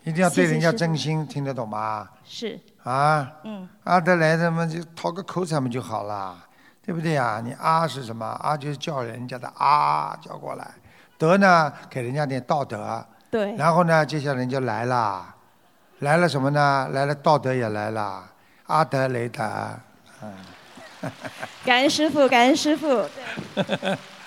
[0.09, 2.09] 一定要对人家真心，听得懂吗？
[2.25, 2.59] 是。
[2.83, 3.69] 啊，嗯。
[3.85, 6.35] 阿德莱他们就讨个口彩嘛就好了，
[6.83, 7.43] 对不对呀？
[7.45, 8.25] 你啊是什么？
[8.25, 10.67] 啊就是叫人家的啊叫过来，
[11.19, 15.35] 德呢给人家点道德，对然后呢接下来人就来了，
[15.99, 16.89] 来了什么呢？
[16.93, 18.25] 来了道德也来了，
[18.67, 19.45] 阿德雷德，
[20.23, 20.33] 嗯。
[21.65, 23.05] 感恩师傅，感恩师傅。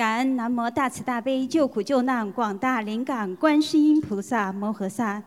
[0.00, 5.22] 感恩南无大慈大悲救苦救难广大灵感观世音菩萨摩诃萨，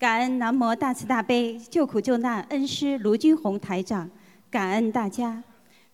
[0.00, 4.10] 感恩南无大慈大悲救苦救难恩师卢军宏台长，
[4.50, 5.44] 感恩大家。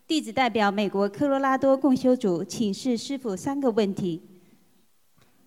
[0.07, 4.23] 弟子代表美国科罗拉多共修组请示师傅三个问题。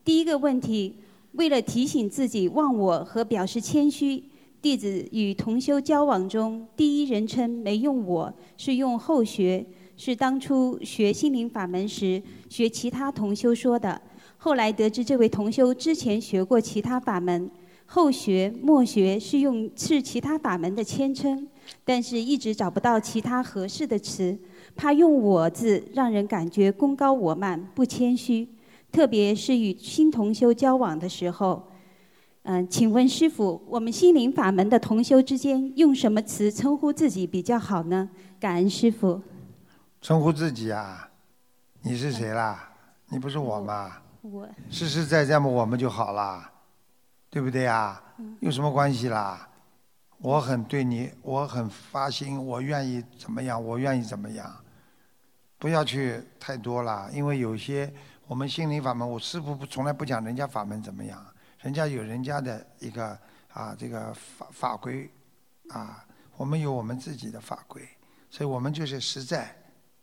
[0.04, 0.98] 第一个问题，
[1.32, 4.24] 为了提醒自己忘我和表示谦虚，
[4.62, 9.66] 弟子与同修交往中，第一人称没用我，是用后学。
[9.98, 14.02] 是当初学心灵法门时学其他同修说的，
[14.38, 17.50] 后来得知这位同修之前学过其他法门，
[17.86, 21.48] 后学末学是用是其他法门的谦称，
[21.84, 24.38] 但是一直找不到其他合适的词，
[24.76, 28.48] 怕用我字让人感觉功高我慢不谦虚，
[28.92, 31.64] 特别是与新同修交往的时候。
[32.48, 38.08] 嗯，请问师傅，我们心灵法门的同修之间用什么词称呼自己比较好呢？
[38.40, 39.20] 感恩师傅。
[40.06, 41.10] 称呼自己啊，
[41.82, 42.70] 你是谁啦？
[43.08, 44.00] 你不是我吗？
[44.22, 46.48] 我实实在在嘛，我们就好啦，
[47.28, 48.00] 对不对呀？
[48.40, 49.50] 有什么关系啦？
[50.20, 54.56] 我很对你，我很发心，我愿意怎么样，我愿意怎么样，
[55.58, 57.92] 不要去太多啦，因为有些
[58.28, 61.20] 我们心灵法门，我师父不从来不讲人家法门怎么样，
[61.62, 63.18] 人家有人家的一个
[63.52, 65.10] 啊这个法法规
[65.70, 66.06] 啊，
[66.38, 67.82] 我们有我们自己的法规，
[68.30, 69.52] 所以我们就是实在。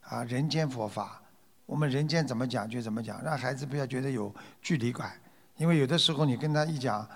[0.09, 1.21] 啊，人间佛法，
[1.67, 5.13] 我们人间怎么讲就怎么讲，让孩子不要觉得有距离感，
[5.57, 7.09] 因为有的时候你跟他一讲，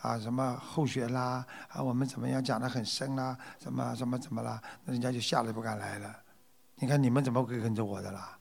[0.00, 6.14] 啊什么后学啦，啊我们怎么样讲得很深啦，什么什么怎么啦，那人家就吓得不敢来了。
[6.76, 8.36] 你看你们怎么会跟着我的啦？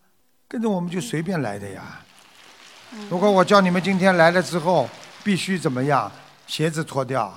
[0.48, 2.00] 跟着我们就随便来的呀。
[3.10, 4.88] 如果我叫你们今天来了之后，
[5.24, 6.12] 必须怎么样？
[6.46, 7.34] 鞋子脱掉，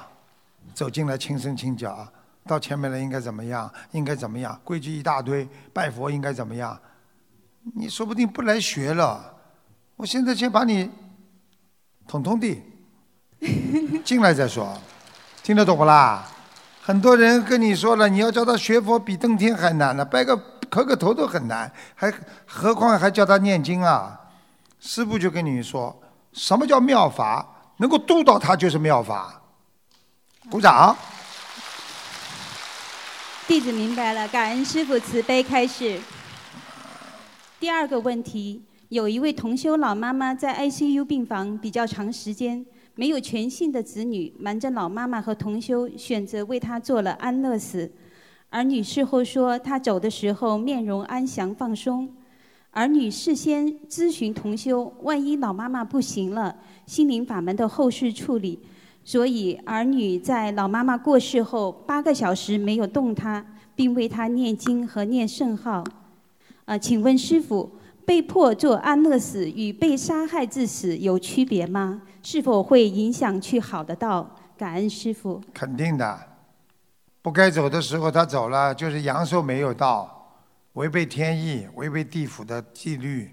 [0.75, 2.07] 走进来轻声轻脚。
[2.47, 3.71] 到前面来应该怎么样？
[3.93, 4.59] 应该怎么样？
[4.65, 6.79] 规矩一大堆，拜佛应该怎么样？
[7.75, 9.35] 你说不定不来学了。
[9.97, 10.91] 我现在先把你
[12.07, 12.63] 统统地，
[14.05, 14.79] 进来再说，
[15.43, 16.25] 听得懂不啦？
[16.81, 20.37] 很多人跟你说了，你要叫他学佛比登天还难呢，拜个
[20.71, 22.13] 磕个头都很难，还
[22.47, 24.21] 何况还叫他念经啊？
[24.79, 26.01] 师父就跟你说，
[26.33, 27.45] 什么叫妙法？
[27.79, 29.43] 能够度到他就是妙法。
[30.49, 30.97] 鼓掌。
[33.49, 36.01] 弟子明白了，感恩师父慈悲开示。
[37.61, 47.93] 第二个问题，有一位同修老妈妈在 ICU 病房比较长时间，没有全信的子女，瞒着老妈妈和同修，选择为她做了安乐死。
[48.51, 52.13] 儿女事后说，她走的时候面容安详放松。
[52.73, 58.59] 儿女事先咨询同修，万一老妈妈不行了，心灵法门的后事处理。
[59.09, 65.85] 所以，儿女在老妈妈过世后八个小时没有动她，并为她念经和念圣号。
[66.65, 67.71] 啊，请问师傅，
[68.05, 72.03] 被迫做安乐死与被杀害致死有区别吗？
[72.21, 74.29] 是否会影响去好的道？
[74.59, 75.41] 感恩师傅。
[75.55, 76.19] 肯定的，
[77.23, 80.33] 不该走的时候他走了，就是阳寿没有到，
[80.73, 83.31] 违背天意，违背地府的纪律。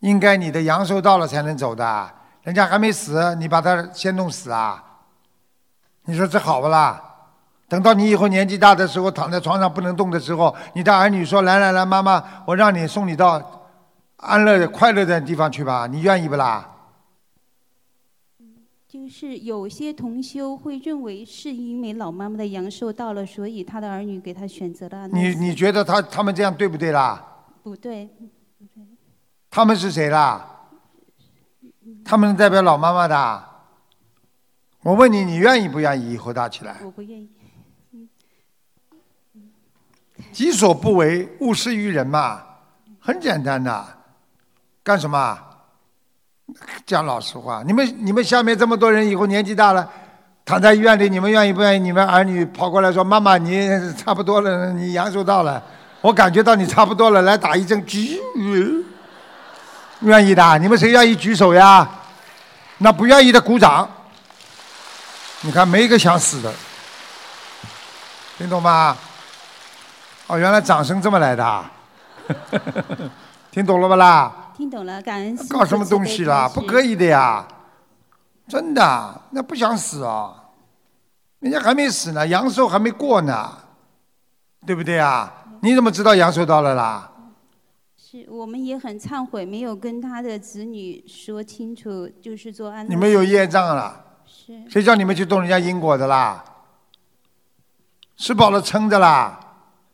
[0.00, 2.14] 应该你的阳寿到了才能走的。
[2.46, 4.80] 人家还没死，你把他先弄死啊？
[6.04, 7.02] 你说这好不啦？
[7.66, 13.66] 等到你以后年纪大的时候，躺在床上不能动的时候，你的儿女说：“来来来，妈妈，我让你送你到
[14.18, 16.70] 安乐的、快乐的地方去吧，你愿意不啦？”
[18.86, 27.20] 就是有些同修会认为是因为老妈妈的阳寿到了，所以他的儿女给他选择了你你觉得他他们这样对不对啦？
[27.64, 28.08] 不对，
[29.50, 30.52] 他们是谁啦？
[32.06, 33.44] 他们是代表老妈妈的。
[34.82, 36.76] 我问你，你愿意不愿意以后大起来？
[36.84, 37.28] 我不愿意。
[40.32, 42.40] 己所不为，勿施于人嘛，
[43.00, 43.84] 很简单的。
[44.84, 45.36] 干什么？
[46.86, 49.90] 讲老实话，你们你们下面这么多人，以后年纪大了，
[50.44, 51.80] 躺在医院里，你们愿意不愿意？
[51.80, 55.60] 你们儿女跑过来说：“妈妈，你差不多了，你阳寿到了，
[56.00, 58.20] 我感觉到你差不多了，来打一针。”举，
[60.00, 60.58] 愿意的？
[60.58, 61.95] 你们谁愿意举手呀？
[62.78, 63.88] 那不愿意的鼓掌。
[65.42, 66.52] 你看，没一个想死的，
[68.38, 68.96] 听懂吗？
[70.26, 71.70] 哦，原来掌声这么来的啊，
[73.52, 74.32] 听懂了不啦？
[74.56, 76.48] 听懂了，感恩搞什么东西啦？
[76.52, 77.46] 不可以的呀，
[78.48, 80.34] 真的，那不想死啊，
[81.40, 83.52] 人家还没死呢，阳寿还没过呢，
[84.66, 85.32] 对不对啊？
[85.60, 87.08] 你怎么知道阳寿到了啦？
[88.16, 92.88] 是我们也很忏悔，没有跟他的子女说清楚，就是做安。
[92.88, 96.42] 你们有业障了，是谁叫你们去动人家因果的啦？
[98.16, 99.38] 吃饱了撑的啦，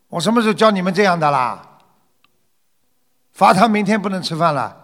[0.09, 1.81] 我什么时候教你们这样的啦？
[3.33, 4.77] 罚他明天不能吃饭了。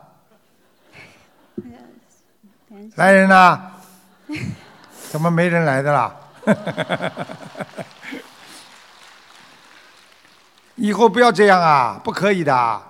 [2.96, 3.70] 来人呐！
[5.10, 6.16] 怎么没人来的啦？
[10.74, 12.82] 以后不要这样啊，不可以的，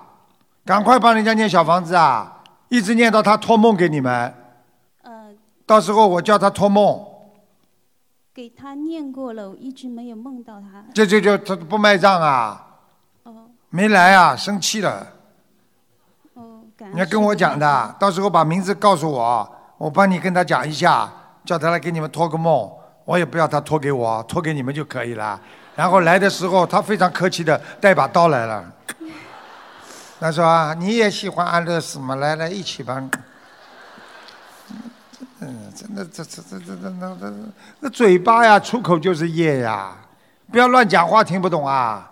[0.69, 2.31] 赶快帮人家念小房子啊，
[2.67, 4.31] 一直念到他托梦给你们。
[5.01, 5.31] 呃，
[5.65, 7.03] 到时候我叫他托梦，
[8.31, 10.85] 给他念过了，我一直没有梦到他。
[10.93, 12.67] 这这这他不卖账啊，
[13.23, 15.07] 哦没来啊，生气了。
[16.35, 21.11] 哦，感你要跟我讲的，到时候把名字告诉我，我帮你跟他讲一下，
[21.43, 22.71] 叫他来给你们托个梦。
[23.05, 25.41] 我也不要他托给我，托给你们就可以了。
[25.75, 28.71] 然后来的时候，他非常客气的带把刀来了。
[30.19, 32.15] 他说啊：“你也喜欢安乐死吗？
[32.15, 33.09] 来来，一起吧。”
[35.39, 37.33] 嗯，真的，这这这这这那那
[37.79, 39.95] 那嘴巴呀，出口就是业呀，
[40.51, 42.05] 不要乱讲话，听不懂啊。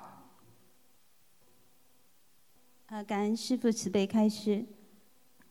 [2.87, 4.63] 呃，感恩师父慈悲开示。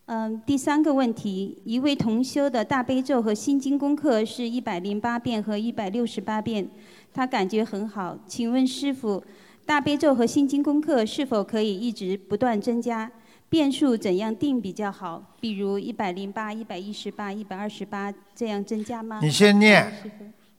[0.07, 6.71] 嗯，第三个问题，一位同修的大悲咒和心经功课是一百零八遍和一百六十八遍，
[7.13, 8.17] 他感觉很好。
[8.27, 9.23] 请问师傅，
[9.67, 13.11] 大悲咒和心经功课是否可以一直不断增加？
[13.49, 15.35] 遍数怎样定比较好？
[15.41, 19.19] 比如一百零八、一百一十八、一百二十八这样增加吗？
[19.21, 19.93] 你先念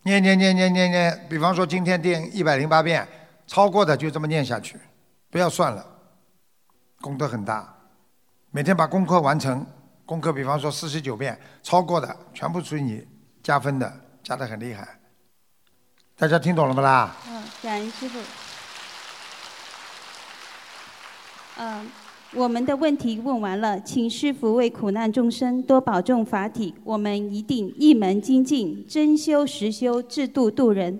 [0.03, 3.07] 念念念念念念，比方说今天定一百零八遍，
[3.45, 4.77] 超过的就这么念下去，
[5.29, 5.85] 不要算了，
[6.99, 7.73] 功德很大。
[8.51, 9.65] 每天把功课完成，
[10.05, 13.05] 功课比方说四十九遍，超过的全部属于你
[13.41, 13.89] 加分的，
[14.21, 14.85] 加的很厉害。
[16.17, 17.15] 大家听懂了不啦？
[17.29, 18.46] 嗯，感恩师傅。
[21.59, 21.89] 嗯，
[22.33, 30.99] 我们的问题问完了，请师傅为苦难众生多保重法体，我们一定一门精进，真修实修，制度度人。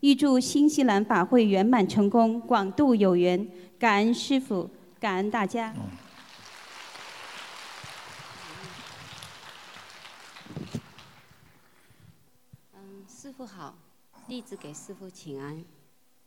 [0.00, 3.46] 预祝新西兰法会圆满成功，广度有缘。
[3.78, 5.72] 感恩师傅，感恩大家。
[12.74, 13.76] 嗯，师傅好，
[14.26, 15.62] 弟子给师傅请安。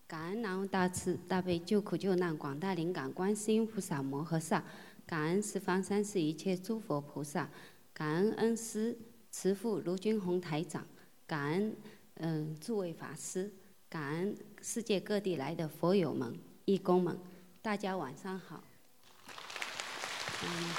[0.07, 4.63] 感恩南无大慈大悲救苦救难广大灵感观世音菩萨摩诃萨，
[5.03, 7.49] 感恩十方三世一切诸佛菩萨，
[7.91, 8.95] 感恩恩师
[9.31, 10.85] 慈父卢军宏台长，
[11.25, 11.75] 感恩
[12.17, 13.51] 嗯、诸位法师，
[13.89, 17.19] 感恩世界各地来的佛友们、义工们，
[17.63, 18.63] 大家晚上好。
[20.43, 20.69] 嗯，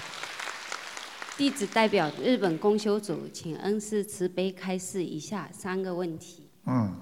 [1.37, 6.49] 弟子代表日本公修组，请恩师慈悲开示以下三个问题。
[6.67, 6.95] 嗯，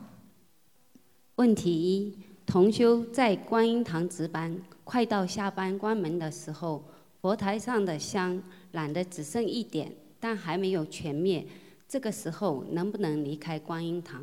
[1.37, 2.17] 问题一：
[2.47, 6.85] 同修在观音堂值班，快到下班关门的时候，
[7.21, 11.45] 佛台上的香燃得只剩一点，但还没有全灭。
[11.89, 14.23] 这个时候能不能离开观音堂？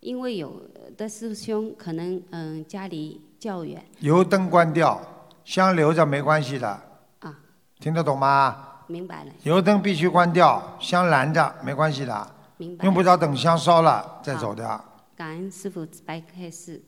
[0.00, 0.62] 因为有
[0.96, 4.98] 的师兄可能嗯家离较远油灯关掉，
[5.44, 6.68] 香留着没关系的。
[7.18, 7.38] 啊，
[7.78, 8.80] 听得懂吗？
[8.86, 12.84] 明白了，油灯必须关掉，香燃着没关系的，明白。
[12.86, 14.80] 用不着等香烧了再走的。
[15.16, 16.80] 感恩师傅慈悲开示。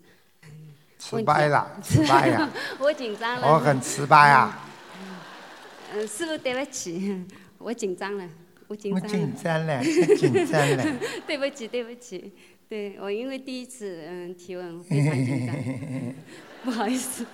[0.99, 2.49] 慈悲了，慈悲呀，
[2.81, 3.53] 我紧张了。
[3.55, 4.69] 我很慈悲啊，
[5.95, 7.25] 嗯，师傅对不起，
[7.59, 8.29] 我紧张了，
[8.67, 9.09] 我紧张了。
[9.09, 9.83] 紧张了，
[10.17, 10.85] 紧张了。
[11.27, 12.33] 对不起，对不起，
[12.69, 15.55] 对我因为第一次嗯提问非常紧张，
[16.65, 17.25] 不好意思。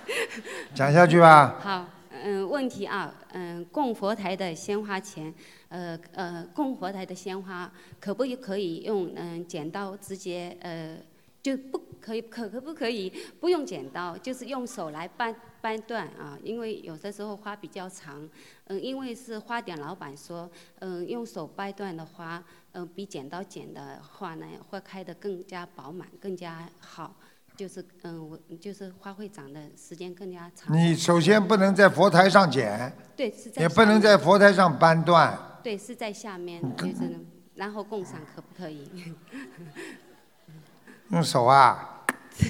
[0.75, 1.57] 讲下去吧。
[1.59, 1.89] 好，
[2.23, 5.33] 嗯，问题啊，嗯，供佛台的鲜花钱，
[5.69, 10.97] 呃呃，供佛台的鲜花可不可以用嗯剪刀直接呃
[11.41, 18.27] 就不可以可可不可以不用剪刀，就是用手来掰掰断啊，因为有的时候花比较长，
[18.65, 20.49] 嗯，因为是花店老板说，
[20.79, 22.43] 嗯，用手掰断的花，
[22.73, 27.15] 嗯，比剪刀剪的话呢，会开得更加饱满，更加好，
[27.55, 30.75] 就是嗯，我就是花会长的时间更加长。
[30.75, 35.37] 你首先不能在佛台上剪，对是在也不能在佛台上扳断。
[35.63, 37.19] 对是在下面，就是
[37.55, 38.89] 然后供上可不可以？
[41.09, 42.03] 用手啊，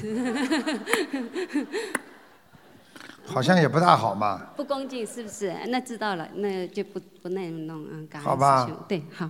[3.25, 4.49] 好像也不大好嘛。
[4.55, 5.53] 不恭敬是不是？
[5.67, 9.29] 那知道了，那就不不那么弄，嗯，感恩好吧师兄，对，好，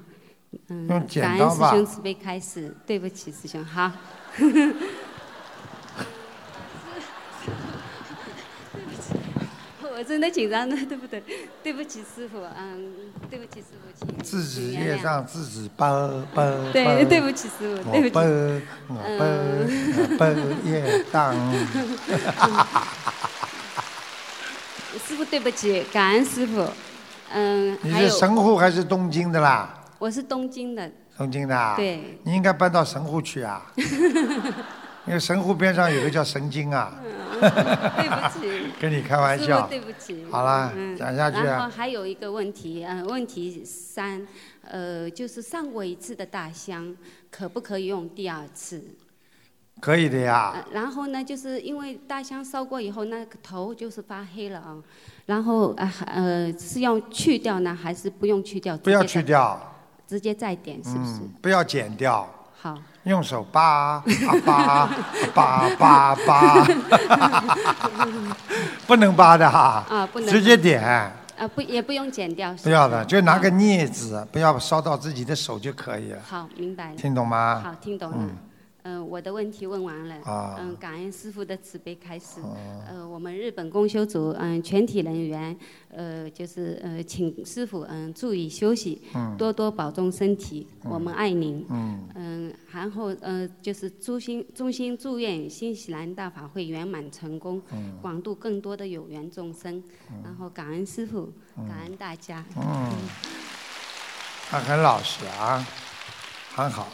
[0.69, 3.91] 嗯，用剪感恩师兄慈悲开始，对不起师兄，好。
[9.97, 11.23] 我真的紧张的，对不对？
[11.63, 12.91] 对不起师傅，嗯，
[13.29, 15.85] 对不起师傅，请自己业障自己背
[16.35, 16.43] 背。
[16.73, 18.15] 对对不起师傅，对不起。
[18.15, 19.23] 我背我背
[19.95, 21.33] 我背业障。
[25.07, 26.67] 师傅对不起，感恩师傅。
[27.31, 29.81] 嗯，你是神户还是东京的啦？
[29.97, 31.75] 我是东京的，东京的啊。
[31.77, 32.19] 对。
[32.23, 33.65] 你应该搬到神户去啊，
[35.07, 36.93] 因为神户边上有个叫神经啊。
[37.97, 38.71] 对不起。
[38.79, 40.25] 跟你开玩笑对不起。
[40.31, 44.25] 好啦嗯讲下去啊然后还有一个问题，呃，问题三，
[44.61, 46.95] 呃，就是上过一次的大香，
[47.31, 48.83] 可不可以用第二次？
[49.81, 50.53] 可以的呀。
[50.55, 54.81] 呃，然后呢，就是因为大香烧过以后，那个头就是发黑了啊。
[55.25, 58.77] 然后呃呃，是要去掉呢，还是不用去掉？
[58.77, 59.75] 不要去掉，
[60.07, 61.11] 直接再点，是不是？
[61.21, 62.77] 嗯，不要剪掉，好。
[63.05, 64.03] 用手扒
[64.45, 64.89] 扒
[65.33, 66.65] 扒扒扒，
[68.87, 69.85] 不能扒的哈。
[69.89, 70.81] 啊不能直接点，
[71.37, 72.53] 啊，不也不用剪掉。
[72.63, 76.19] 不要的，就拿个镊子，不要烧到自己的手就可以了。
[76.27, 76.95] 好，明白了。
[76.95, 78.17] 听懂吗好，听懂了。
[78.19, 78.29] 嗯
[78.87, 80.15] 嗯、我的问题问完了。
[80.23, 82.39] 啊嗯，感恩师傅的慈悲开示。
[82.41, 82.55] 哦
[82.87, 85.57] 呃，我们日本公修组嗯全体人员
[85.89, 91.65] 呃就是呃请师傅嗯注意休息，嗯多多保重身体，嗯我们爱您。
[91.69, 99.83] 嗯嗯，然后呃就是衷心衷心祝愿新西兰大法会圆满成功，嗯广度更多的有缘众生。
[100.11, 102.45] 嗯然后感恩师傅，感恩大家。
[102.55, 102.91] 嗯，
[104.49, 105.65] 他很老实啊，
[106.55, 106.87] 很好。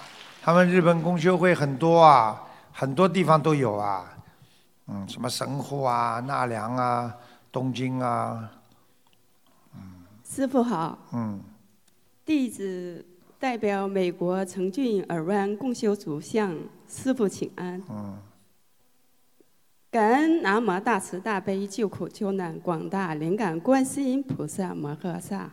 [0.44, 4.18] 他们日本公修会很多啊，很多地方都有啊。
[4.88, 7.16] 嗯，什么神户啊、奈良啊、
[7.52, 8.50] 东京啊，
[9.76, 11.40] 嗯师傅好，嗯，
[12.26, 13.06] 弟子
[13.40, 16.58] 代表美国成郡尔湾共修组向
[16.90, 17.82] 师傅请安。
[17.90, 18.18] 嗯，
[19.92, 25.52] 感恩南无大慈大悲救苦救难广大灵感观世音菩萨摩诃萨，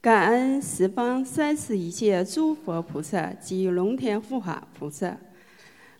[0.00, 5.16] 感恩十方三世一切诸佛菩萨及龙天护法菩萨，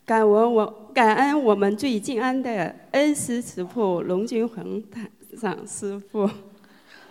[0.05, 6.30] 感恩我感恩我们最敬安的恩师慈父龙君宏台长师傅。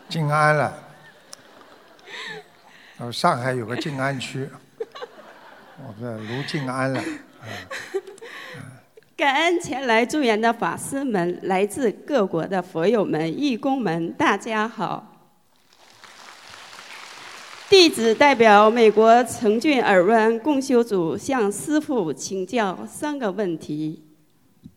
[0.08, 0.74] 静安了。
[3.00, 4.48] 哦，上海有个静安区，
[4.80, 7.04] 我的卢静安了。
[9.18, 15.12] 感恩前来助缘的法师们，来自各国的佛友们、义工们，大家好。
[17.68, 24.04] 弟子代表美国成郡尔湾共修组向师父请教三个问题，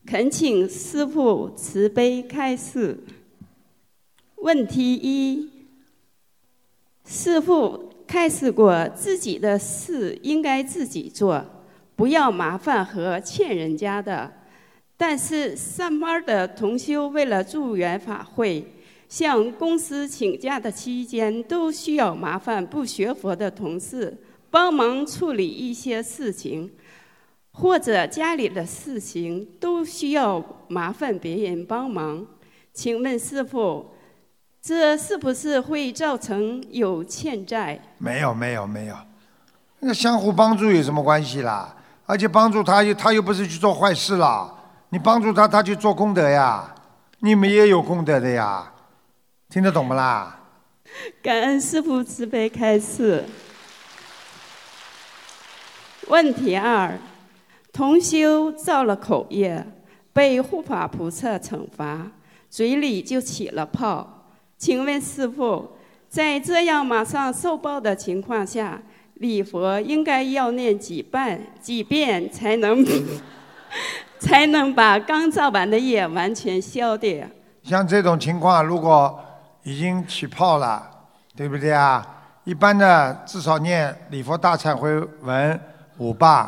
[0.07, 2.99] 恳请师父慈悲开示。
[4.37, 5.51] 问题一：
[7.07, 11.45] 师父开示过，自己的事应该自己做，
[11.95, 14.33] 不要麻烦和欠人家的。
[14.97, 18.67] 但是上班的同修为了助缘法会，
[19.09, 24.17] 向公司请假的期间，都需要麻烦不学佛的同事
[24.51, 26.71] 帮忙处理一些事情，
[27.53, 32.27] 或者家里的事情都需要麻烦别人帮忙。
[32.75, 33.93] 请问师傅，
[34.61, 37.81] 这是不是会造成有欠债？
[37.97, 38.95] 没有没有没有，
[39.81, 41.75] 那相互帮助有什么关系啦？
[42.05, 44.55] 而且帮助他又他又不是去做坏事啦，
[44.91, 46.75] 你帮助他他去做功德呀，
[47.21, 48.71] 你们也有功德的呀，
[49.51, 50.39] 听得懂不啦？
[51.23, 53.25] 感恩师父慈悲开示。
[56.09, 56.99] 问题二：
[57.73, 59.67] 同修造了口业，
[60.13, 62.11] 被护法菩萨惩罚，
[62.51, 64.27] 嘴里就起了泡。
[64.59, 65.79] 请问师父，
[66.11, 68.83] 在这样马上受报的情况下，
[69.15, 72.85] 礼佛应该要念几遍几遍才能
[74.21, 77.27] 才能把刚造完的业完全消掉？
[77.63, 79.25] 像这种情况，如果
[79.63, 80.89] 已经起泡了，
[81.37, 82.07] 对不对啊？
[82.45, 84.91] 一般的至少念礼佛大忏悔
[85.21, 85.61] 文
[85.99, 86.47] 五遍，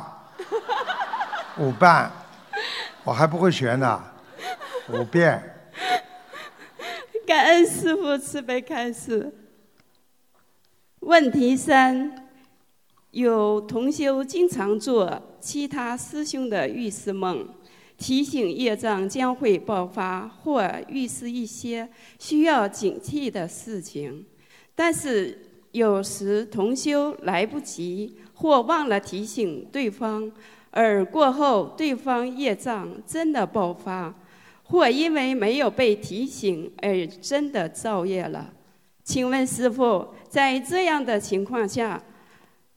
[1.59, 2.11] 五遍，
[3.05, 4.03] 我还不会学呢，
[4.89, 5.43] 五遍，
[7.27, 9.35] 感恩师父慈悲开示。
[11.01, 12.29] 问题三：
[13.11, 17.47] 有同修经常做其他师兄的预示梦，
[18.01, 21.87] 提醒业障将会爆发，或预示一些
[22.19, 24.25] 需要警惕的事情。
[24.75, 25.39] 但是
[25.73, 30.33] 有时同修来不及，或忘了提醒对方，
[30.71, 34.15] 而过后对方业障真的爆发，
[34.63, 38.51] 或因为没有被提醒而真的造业了。
[39.05, 42.03] 请问师傅，在这样的情况下，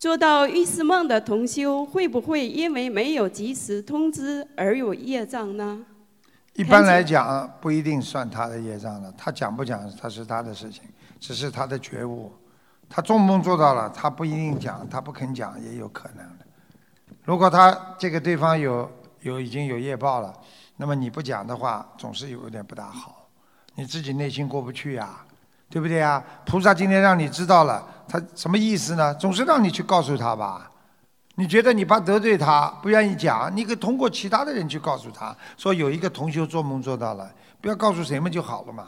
[0.03, 5.79] 做到预示梦的同修会不会因为没有及时通知而有业障呢？
[6.55, 9.09] 一般来讲，不一定算他的业障了。
[9.17, 10.83] 他讲不讲，他是他的事情，
[11.21, 12.29] 只是他的觉悟。
[12.89, 16.45] 他做梦做到了，他不一定讲，他不肯讲也有可能的。
[17.23, 18.91] 如果他这个对方有
[19.21, 20.33] 有已经有业报了，
[20.75, 23.29] 那么你不讲的话，总是有点不大好，
[23.73, 25.25] 你自己内心过不去呀、
[25.73, 26.23] 对不对啊？
[26.45, 29.11] 菩萨今天让你知道了，他什么意思呢？
[29.15, 30.69] 总是让你去告诉他吧。
[31.33, 37.27] 你觉得你怕得罪他，不愿意讲，你可以通过其他的人去告诉他，说有一个同修做梦做到了，
[37.59, 38.85] 不要告诉谁们就好了嘛。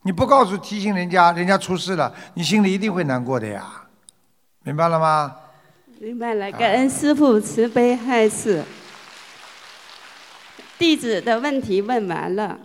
[0.00, 3.70] 你不告诉提醒人家，人家出事了，你心里一定会难过的呀，
[4.62, 5.36] 明白了吗？
[6.00, 8.64] 明白了，感恩师父慈悲开示。
[10.78, 12.58] 弟子的问题问完了，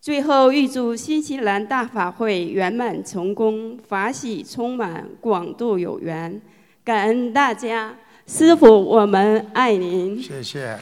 [0.00, 6.40] 最后预祝新西兰大法会圆满成功，法喜充满，广度有缘。
[6.82, 7.94] 感恩大家，
[8.26, 10.18] 师父，我们爱您。
[10.22, 10.78] 谢谢。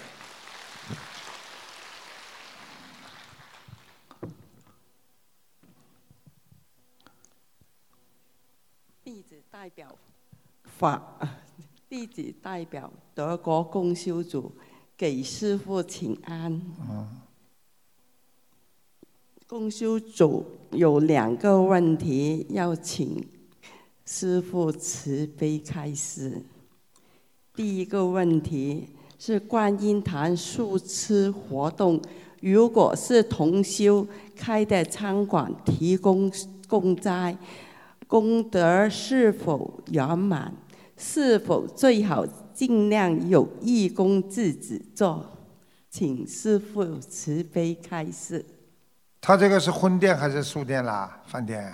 [9.02, 9.88] 弟子代表
[10.62, 11.18] 法，
[11.90, 14.54] 弟子代表德国公修组
[14.96, 16.52] 给师父请安。
[16.88, 17.08] 嗯，
[19.48, 23.26] 公修组有两个问题要请
[24.04, 26.42] 师父慈悲开示。
[27.54, 28.88] 第一个问题
[29.18, 31.98] 是观音堂素吃活动，
[32.42, 36.30] 如果是同修开的餐馆提供
[36.68, 37.34] 供斋，
[38.06, 40.54] 功德是否圆满？
[40.98, 45.24] 是否最好尽量有义工自己做？
[45.88, 48.44] 请师父慈悲开示。
[49.20, 51.18] 他这个是婚店还是素店啦？
[51.26, 51.72] 饭店？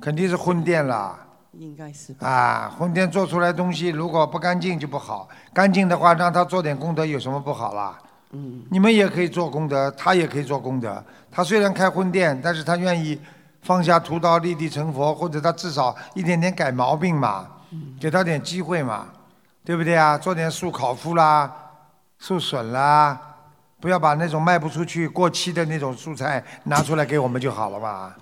[0.00, 1.18] 肯定是婚店啦。
[1.52, 2.28] 应该是吧？
[2.28, 7.98] 啊，婚店做出来东西如果不干净就不好，干净的话让他做点功德有什么不好啦？
[8.32, 11.02] 嗯，你们也可以做功德，他也可以做功德。
[11.30, 13.18] 他虽然开婚店，但是他愿意
[13.62, 17.48] 放下屠刀立地成佛，或者他至少一点点改毛病嘛，
[17.98, 19.06] 给他点机会嘛，
[19.64, 20.18] 对不对啊？
[20.18, 21.50] 做点素烤麸啦、
[22.18, 23.18] 素笋啦，
[23.80, 28.14] 不要把那种卖不出去、过期的那种蔬菜拿出来给我们就好了嘛。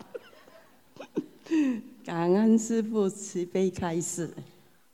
[2.05, 4.33] 感恩师父慈悲开示。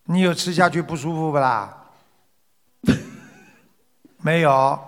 [0.05, 1.89] 你有吃下去不舒服不啦？
[4.23, 4.79] 没有。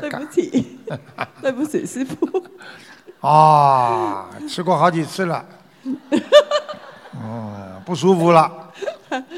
[0.00, 0.78] 对不起，
[1.42, 2.16] 对不起，师傅。
[3.26, 5.44] 啊，吃过好几次了。
[7.14, 8.70] 嗯，不舒服了。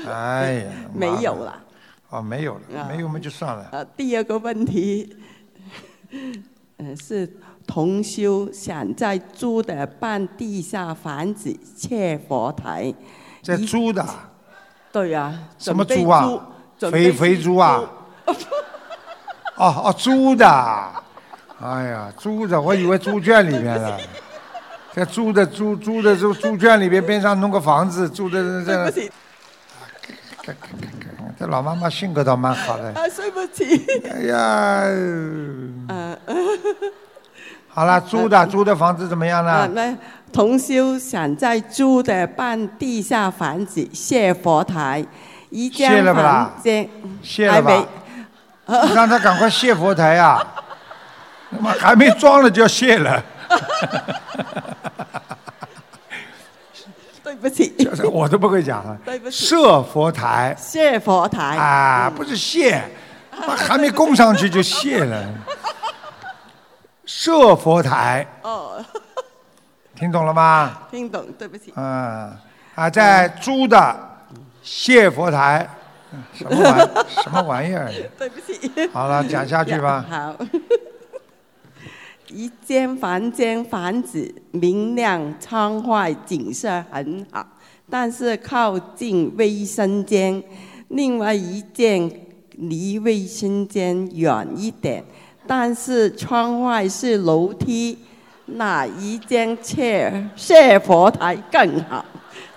[0.07, 1.59] 哎呀，没有了。
[2.11, 3.67] 哦，没有了，没有嘛就算了。
[3.73, 5.17] 呃，第二个问题，
[6.77, 7.27] 呃，是
[7.67, 12.93] 同修想在租的半地下房子设佛台。
[13.43, 14.07] 在租的？
[14.93, 15.33] 对呀。
[15.59, 16.47] 什么租啊？
[16.91, 17.83] 肥肥猪啊？
[19.57, 20.47] 哦 哦，租的。
[21.61, 24.01] 哎呀，租的，我以为猪圈里面的，
[24.95, 28.77] 在租的租租的猪猪圈里边边上弄个房子，住的这。
[28.77, 29.11] 对不起。
[31.39, 32.89] 这老妈妈性格倒蛮好的。
[32.89, 33.87] 啊，对不起。
[34.11, 34.83] 哎呀。
[35.89, 36.17] 呃。
[37.75, 39.67] 好了，租的租的房子怎么样呢？
[39.69, 39.97] 那
[40.31, 45.03] 同修想在租的半地下房子设佛台，
[45.49, 46.87] 一间房间
[47.23, 47.87] 谢了吧？
[48.67, 50.47] 你让他赶快卸佛台呀！
[51.51, 53.25] 他妈还没装了就要卸了。
[57.43, 58.97] 对不起，我都不会讲啊。
[59.05, 59.47] 对不起。
[59.47, 60.55] 设佛台。
[60.59, 61.57] 设佛台。
[61.57, 62.81] 啊，不是谢，
[63.31, 65.25] 还没供上去就谢了。
[67.05, 68.25] 设佛台。
[68.43, 68.85] 哦。
[69.95, 70.79] 听懂了吗？
[70.91, 71.73] 听懂，对不起。
[71.77, 72.33] 嗯，
[72.75, 73.97] 啊，在租的
[74.63, 75.69] 谢佛台，
[76.35, 77.91] 什么玩什么玩意儿？
[78.19, 78.71] 对不起。
[78.93, 80.05] 好了，讲下去吧。
[80.11, 80.37] 好。
[82.35, 87.47] 一间房间房子明亮窗外景色很好，
[87.91, 90.43] 但是靠近卫生间。
[90.89, 92.11] 另外一间
[92.53, 95.05] 离卫生间远一点，
[95.47, 97.99] 但是窗外是楼梯，
[98.47, 102.05] 哪一间切谢佛台更好？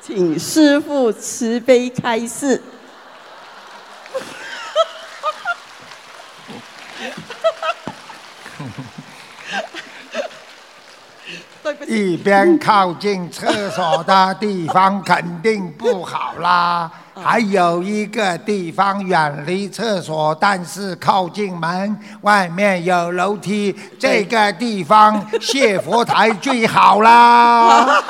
[0.02, 2.62] 请师傅慈悲开示。
[11.88, 28.04] 一边靠近厕所的地方肯定不好啦， 还有一个地方远离厕所，但是靠近门，外面有楼梯，这个地方谢佛台最好啦。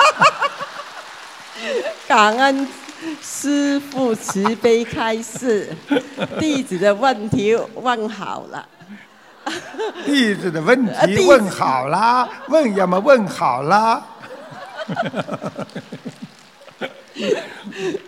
[2.05, 2.67] 感恩
[3.21, 5.73] 师傅慈悲开示，
[6.37, 8.67] 弟子的问题问好了。
[10.05, 14.03] 弟子的问题问好啦， 问要么问好啦。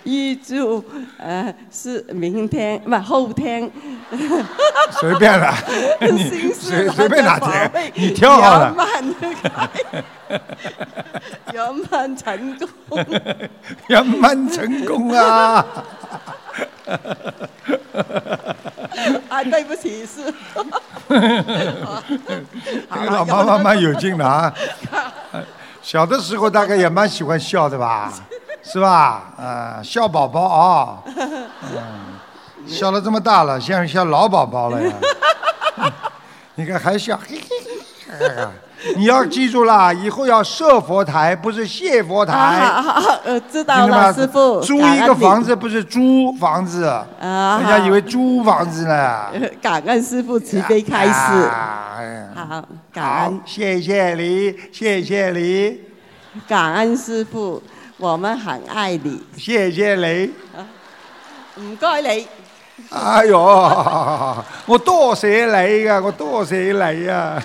[0.04, 0.84] 预祝
[1.18, 3.72] 呃是明天不后天。
[5.00, 5.54] 随便了，
[6.02, 8.76] 你随随便哪天，你挑好了。
[11.54, 12.68] 圆满成功。
[13.88, 15.66] 圆满成功啊！
[19.30, 20.34] 啊，对不起，是。
[22.94, 24.54] 这个老妈妈蛮有劲的啊！
[25.82, 28.12] 小的时候大概也蛮喜欢笑的吧，
[28.64, 29.34] 是吧？
[29.38, 34.94] 啊，笑宝宝啊，嗯，笑了这么大了，像像老宝宝了呀。
[36.56, 38.48] 你看还笑，嘿嘿嘿。
[38.96, 42.62] 你要记住了，以后要设佛台，不是谢佛台。
[43.24, 44.62] 呃，知道了，师傅。
[44.62, 46.82] 租一个房子不是租房子，
[47.20, 49.26] 人家以为租房子呢。
[49.62, 51.50] 感恩师傅慈悲开示。
[52.36, 52.64] 好，
[52.94, 55.80] 感恩，谢谢你，谢谢你，
[56.48, 57.62] 感恩师傅，
[57.98, 59.24] 我们很爱你。
[59.36, 60.32] 谢谢你，
[61.60, 62.28] 唔该你。
[62.90, 63.38] 哎呦，
[64.66, 67.40] 我多谢你啊，我多谢你啊！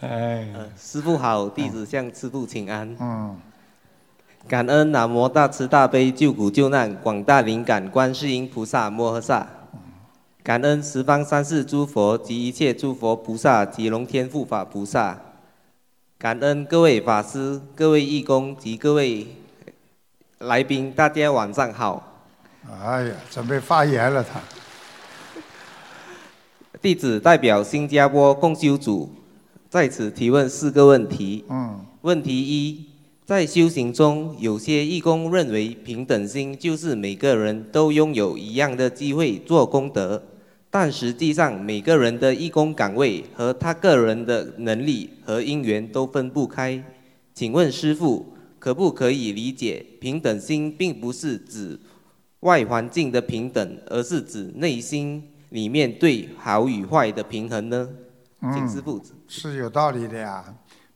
[0.00, 0.48] 哎，
[0.78, 2.96] 师傅好，弟子向师傅请安。
[2.98, 3.36] 嗯，
[4.48, 9.46] 感恩南无大慈大悲救苦救难广大灵感观世音菩萨摩诃萨，
[10.42, 15.18] 感恩十方三世诸佛及一切诸佛菩萨及龙天护法菩萨，
[16.18, 19.26] 感恩各位法师、各位义工及各位。
[20.38, 22.22] 来宾，大家晚上好。
[22.80, 24.40] 哎呀，准备发言了他。
[26.80, 29.12] 弟子代表新加坡共修组
[29.68, 31.44] 在此提问四个问题。
[31.48, 31.84] 嗯。
[32.02, 32.86] 问题一，
[33.26, 40.22] 在修行中，有些义工认为平等心就是每个人都拥有一样的机会做功德，
[40.70, 46.80] 但实际上每个人的义工岗位和他个人的能力和因缘都分不开。
[47.34, 48.34] 请问师父？
[48.58, 51.78] 可不可以理解，平等心并不是指
[52.40, 57.88] 外环境的平等，而是指内心里面对好与坏的平衡呢？
[58.52, 59.00] 请师父。
[59.28, 60.44] 是有道理的呀，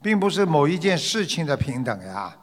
[0.02, 2.36] 并不是某一件事情的平等呀，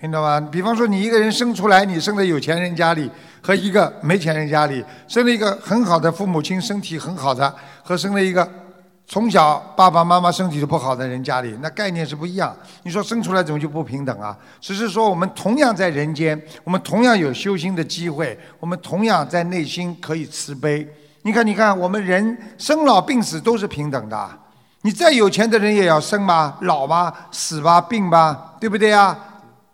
[0.00, 0.40] 听到吗？
[0.40, 3.10] 比方说，你一个人生出来，你生在有钱人家里，
[3.40, 8.48] 和一个没钱人家里，生了一个很好的父母亲，身体很好的，和生了一个。
[9.10, 12.56] 从小爸爸妈妈身体都不好的人家里，那概念是不一样。
[12.84, 14.38] 你说生出来怎么就不平等啊？
[14.60, 20.86] 只是说我们同样在人间，我们同样有修心的机会，我们同样在内心可以慈悲。
[21.22, 24.30] 你看，你看，我们人生老病死都是平等的。
[24.82, 26.56] 你再有钱的人也要生吗？
[26.60, 27.12] 老吗？
[27.32, 27.80] 死吧？
[27.80, 28.54] 病吧？
[28.60, 29.18] 对不对啊？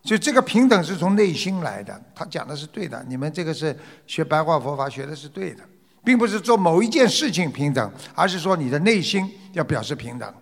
[0.03, 2.01] 所以这个平等是从内心来的。
[2.15, 3.05] 他讲的是对的。
[3.07, 5.63] 你们这个是学白话佛法学的是对的。
[6.07, 10.35] 并不是做某一件事情平等，而是说你的内心要表示平等，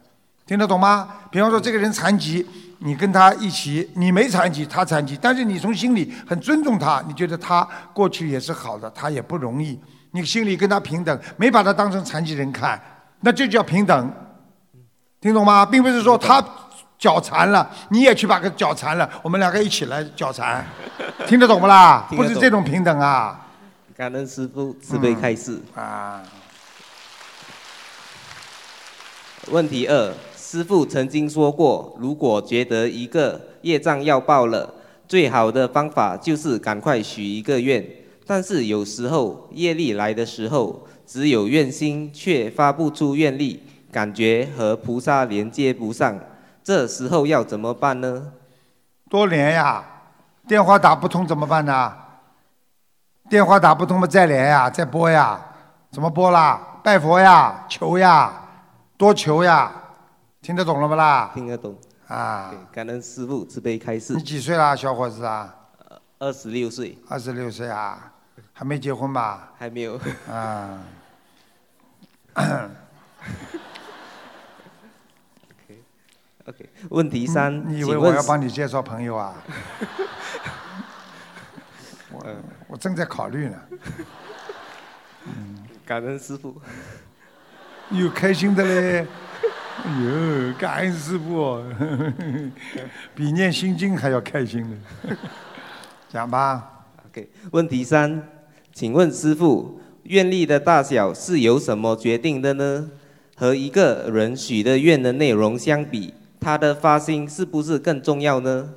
[0.44, 1.08] 听得懂吗？
[1.30, 2.46] 比方说这个人残疾，
[2.80, 12.78] 你跟他一起，你没残疾，他残疾，但是你从心里很尊重他，你觉得他过去也是好的，他也不容易，你心里跟他平等，没把他当成残疾人看，
[13.20, 14.12] 那就叫平等，
[15.18, 15.64] 听懂吗？
[15.64, 16.44] 并不是说他
[16.98, 20.62] 脚残了，你也去把个脚残了，我们两个一起来脚残，
[21.26, 22.06] 听得懂不啦？
[22.10, 23.40] 不是这种平等啊。
[23.96, 25.60] 感恩师父慈悲开示。
[25.76, 26.20] 啊。
[29.52, 34.74] 问题二：师父曾经说过，如果觉得一个业障要报了，
[35.06, 37.86] 最好的方法就是赶快许一个愿。
[38.26, 46.18] 但是有时候业力来的时候，只有愿心却发不出愿力，感觉和菩萨连接不上，
[46.64, 48.32] 这时候要怎么办呢？
[49.08, 49.84] 多连呀，
[50.48, 51.92] 电话打不通怎么办呢？
[53.28, 55.40] 电话打不通嘛，再连呀，再拨呀，
[55.90, 56.60] 怎么拨啦？
[56.82, 58.32] 拜佛呀，求呀，
[58.96, 59.72] 多求呀，
[60.42, 61.30] 听得懂了不啦？
[61.34, 61.76] 听得懂。
[62.06, 64.14] 啊，感恩师父慈悲开示。
[64.14, 65.54] 你几岁啦，小伙子啊？
[66.18, 66.98] 二十六岁。
[67.08, 68.12] 二十六岁啊，
[68.52, 69.52] 还没结婚吧？
[69.58, 69.98] 还没有。
[70.30, 70.78] 啊。
[76.46, 79.32] OK，问题三，你以为我要帮你介绍朋友啊？
[82.12, 82.20] 我
[82.74, 83.54] 我正在考虑呢。
[85.86, 86.60] 感恩师傅。
[87.92, 89.06] 有开心的嘞，
[89.84, 91.64] 哎呦，感恩师傅哦，
[93.14, 94.76] 比念心经还要开心呢。
[96.08, 96.86] 讲吧。
[97.06, 98.20] OK，问题三，
[98.72, 102.90] 请问师傅，愿力的大小是由什么决定的呢？
[103.36, 108.70] 和一个人许的愿的内容相比，他的发心是不是更重要呢？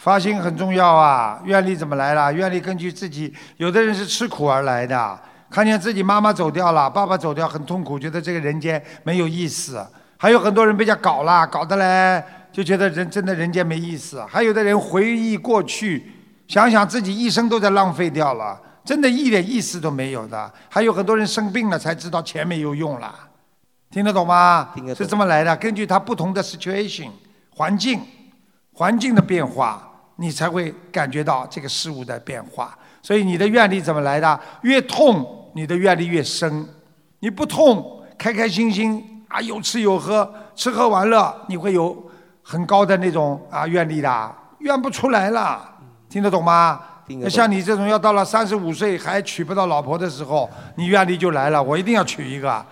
[0.00, 2.32] 发心很重要啊，愿力怎么来了？
[2.32, 5.20] 愿力根据自己，有的人是吃苦而来的，
[5.50, 9.86] 看见自己妈妈走掉了，爸爸走掉很痛苦，觉得这个人间没有意思。
[10.16, 14.24] 还有很多人被人家搞了，搞得嘞就觉得人真的人间没意思。
[14.26, 16.10] 还有的人回忆过去，
[16.48, 20.50] 想想自己一生都在浪费掉了，真的一点意思都没有的。
[20.70, 23.14] 还有很多人生病了才知道钱没有用了，
[23.90, 24.70] 听得懂吗？
[24.74, 27.10] 听得懂是这么来的，根据他不同的 situation
[27.54, 28.00] 环境。
[28.72, 29.89] 环境的变化，
[30.20, 32.76] 你才会感觉到这个事物的变化。
[33.02, 34.38] 所以你的愿力怎么来的？
[34.60, 36.62] 越痛，你的愿力越深；
[37.20, 41.96] 你不痛，开开心心啊，有吃有喝，吃喝玩乐，你会有
[42.42, 45.66] 很高的那种啊愿力的，愿不出来了。
[46.10, 46.78] 听得懂吗？
[47.06, 52.62] 听得懂像你这种要到了三十五岁还娶不到老婆的时候，你愿力就来了，我一定要娶一个。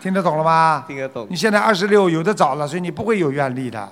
[0.00, 0.84] 听得懂了吗？
[0.86, 3.86] 听得懂你现在二十六，有的早了，所以你不会有愿力的，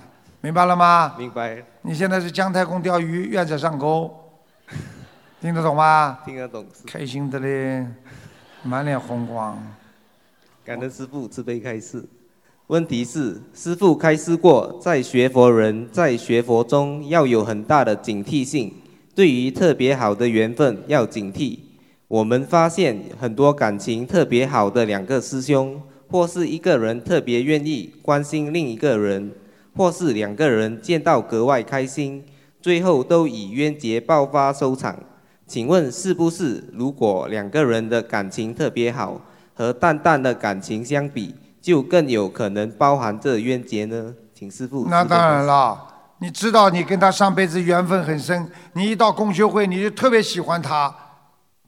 [0.47, 1.13] 明白了吗？
[1.19, 4.09] 明白，你现在是姜太公钓鱼，愿者上钩，
[5.43, 6.21] 听得懂吗？
[6.25, 6.65] 听得懂。
[6.87, 7.85] 开心的嘞，
[8.63, 9.61] 满脸红光。
[10.65, 12.05] 感恩师父慈悲开示。
[12.69, 18.73] 问题是，师父开示过，在学佛人在学佛中要有很大的警惕性，
[19.17, 21.59] 对于特别好的缘分要警惕。
[22.07, 29.33] 我们发现很多感情特别好的两个师兄，或是一个人特别愿意关心另一个人，
[29.77, 32.25] 或是两个人见到格外开心，
[32.63, 34.97] 最后都以冤结爆发收场。
[35.47, 39.21] 请问是不是，如果两个人的感情特别好，
[39.55, 44.15] 和淡淡的感情相比，就更有可能包含着冤结呢？
[44.35, 44.87] 请师傅。
[44.89, 45.79] 那当然了，
[46.19, 50.95] 你知道你跟他上辈子缘分很深，你一到公修会你就特别喜欢他，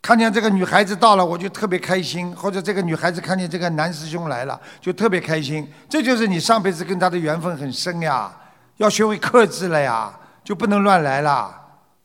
[0.01, 8.31] 看见这个女孩子到了我就特别开心，或者这个女孩子看见这个男师兄来了就特别开心，这就是你上辈子跟他的缘分很深呀，
[8.77, 11.55] 要学会克制了呀，就不能乱来了。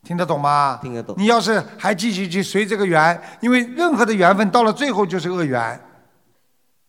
[0.02, 0.78] 听得懂吗？
[0.82, 1.14] 听得懂。
[1.16, 5.80] 你要是还继续去随这个缘，因为任何的缘分到了最后就是恶缘，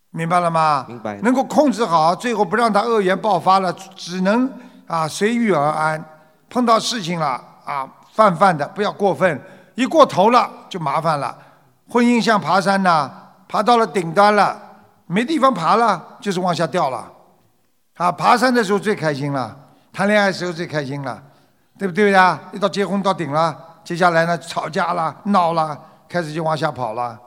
[0.10, 0.86] 明白了吗？
[0.90, 1.16] 明白。
[1.22, 4.52] 能够控制好，最后不让他恶缘爆发了，只能
[4.86, 6.04] 啊随遇而安。
[6.50, 9.42] 碰到事情了啊，泛泛的不要过分，
[9.76, 11.38] 一过头了就麻烦了。
[11.88, 13.12] 婚姻像爬山呐、
[13.48, 14.60] 爬到了顶端了，
[15.06, 17.12] 没地方爬了，就是往下掉了。
[17.96, 19.56] 啊，爬山的时候最开心了，
[19.94, 21.22] 谈恋爱的时候最开心了。
[21.78, 22.40] 对不对呀？
[22.54, 23.54] 一到结婚到顶了，
[23.84, 27.20] 接下来呢，吵架了、闹了，开始就往下跑了，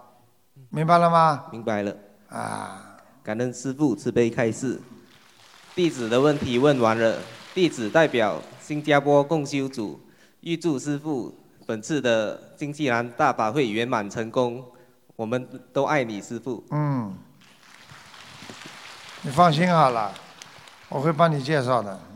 [0.71, 1.45] 明白了吗？
[1.53, 1.95] 明白了。
[2.31, 2.81] 啊，
[3.23, 4.81] 感恩师父慈悲开示。
[5.75, 7.19] 弟子的问题问完了，
[7.55, 10.01] 弟子代表新加坡共修组，
[10.41, 11.37] 预祝师父
[11.69, 14.65] 本次的经济兰大法会圆满成功。
[15.17, 16.65] 我们都爱你，师父。
[16.71, 17.15] 嗯，
[19.21, 20.11] 你放心好了，
[20.89, 22.01] 我会帮你介绍的。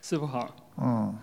[0.00, 0.48] 师傅好。
[0.78, 1.14] 嗯。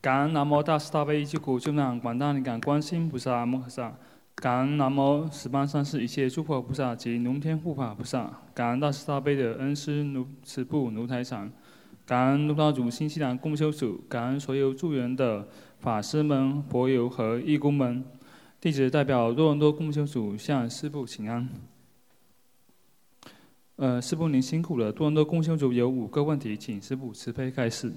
[0.00, 3.92] 感恩南无大慈大悲救苦救难广大灵感观世音菩萨摩诃萨，
[4.40, 11.50] 感恩南无十方三世一切诸佛菩萨及龙天护法菩萨，感恩大慈大悲的恩师卢慈布卢台长，
[12.06, 15.48] 感恩卢道主新西兰共修组，感恩所有助缘的
[15.80, 18.04] 法师们、佛友和义工们。
[18.60, 21.48] 弟子代表多伦多共修组向师父请安。
[23.74, 24.92] 呃，师父您辛苦了。
[24.92, 27.92] 多伦多共修组有五个问题，请师父慈悲开示。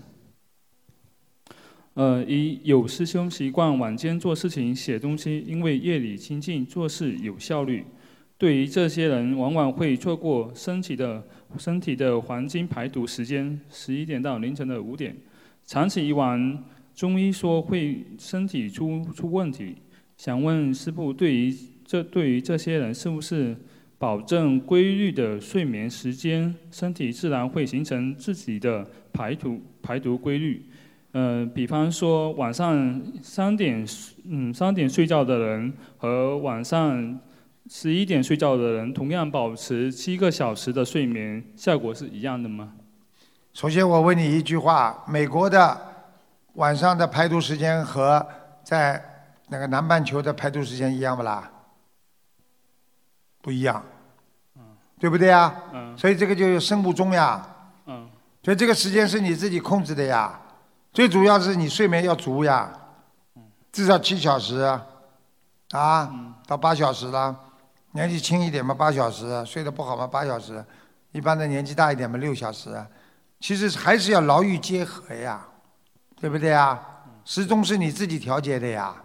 [1.93, 7.83] 呃，一有师兄习惯晚间做事情、写东西，因为夜里清静，做事有效率。
[8.37, 11.21] 对于这些人，往往会错过身体的
[11.57, 15.15] 身体的黄金排毒时间，十一点到凌晨的五点。
[15.65, 16.63] 长此以往，
[16.95, 19.75] 中医说会身体出出问题。
[20.15, 23.55] 想问师傅，对于这对于这些人，是不是
[23.97, 30.63] 保证规律的睡眠时间，身体自然会形成自己的排毒排毒规律？
[31.14, 33.86] 呃，比方说晚上三点，
[34.26, 37.20] 嗯，三点睡觉的人和晚上
[37.70, 42.74] 十一点睡觉的人，同样保持七个小时的睡眠，效果是一样的吗？
[43.53, 45.78] 首先我问你一句话：美国的
[46.53, 48.26] 晚上的排毒时间和
[48.64, 49.03] 在
[49.49, 51.51] 那个南半球的排毒时间一样不啦？
[53.41, 53.84] 不一样，
[54.97, 55.53] 对不对呀？
[55.74, 57.45] 嗯所以这个就是生物钟呀。
[57.88, 58.09] 嗯
[58.43, 60.40] 所以这个时间是你自己控制的呀，
[60.93, 62.69] 最主要是你睡眠要足呀，
[63.71, 64.57] 至少七小时，
[65.71, 66.11] 啊，
[66.45, 67.33] 到八小时了。
[67.93, 70.61] 年纪轻一点嘛，八小时；睡得不好嘛，八小时；
[71.11, 72.69] 一般的年纪大一点嘛，六小时。
[73.39, 75.45] 其实还是要劳逸结合呀，
[76.19, 76.79] 对不对呀？
[77.23, 78.95] 时钟是你自己调节的呀。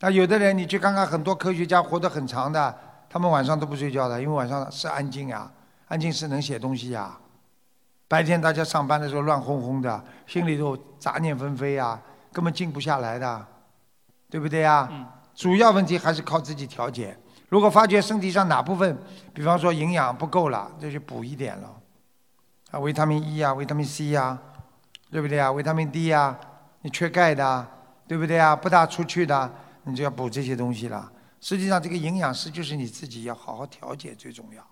[0.00, 2.76] 那有的人，你去看看很多科学家活得很长的，
[3.08, 5.48] 他们晚上都不睡觉的，因为晚上是安静呀，
[5.86, 7.16] 安静是能写东西呀。
[8.08, 12.00] 白天大家上班的时候乱哄哄的，心里头杂念纷飞啊，
[12.32, 13.46] 根本静不下来的，
[14.30, 14.88] 对不对呀？
[15.34, 17.16] 主要问题还是靠自己调节。
[17.48, 18.98] 如果发觉身体上哪部分，
[19.34, 21.76] 比方说营养不够了，就去补一点了。
[22.70, 24.38] 啊，维他命 E 啊，维他命 C 呀，
[25.10, 25.52] 对不对啊？
[25.52, 26.36] 维他命 D 呀，
[26.82, 27.66] 你缺钙的，
[28.08, 28.56] 对不对啊？
[28.56, 29.52] 不大出去的，
[29.84, 31.12] 你就要补这些东西了。
[31.40, 34.66] 实际上，这个营养师就是你自己要好好调节最重要，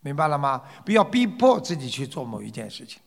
[0.00, 0.62] 明白了吗？
[0.84, 3.00] 不要逼迫自己去做某一件事情，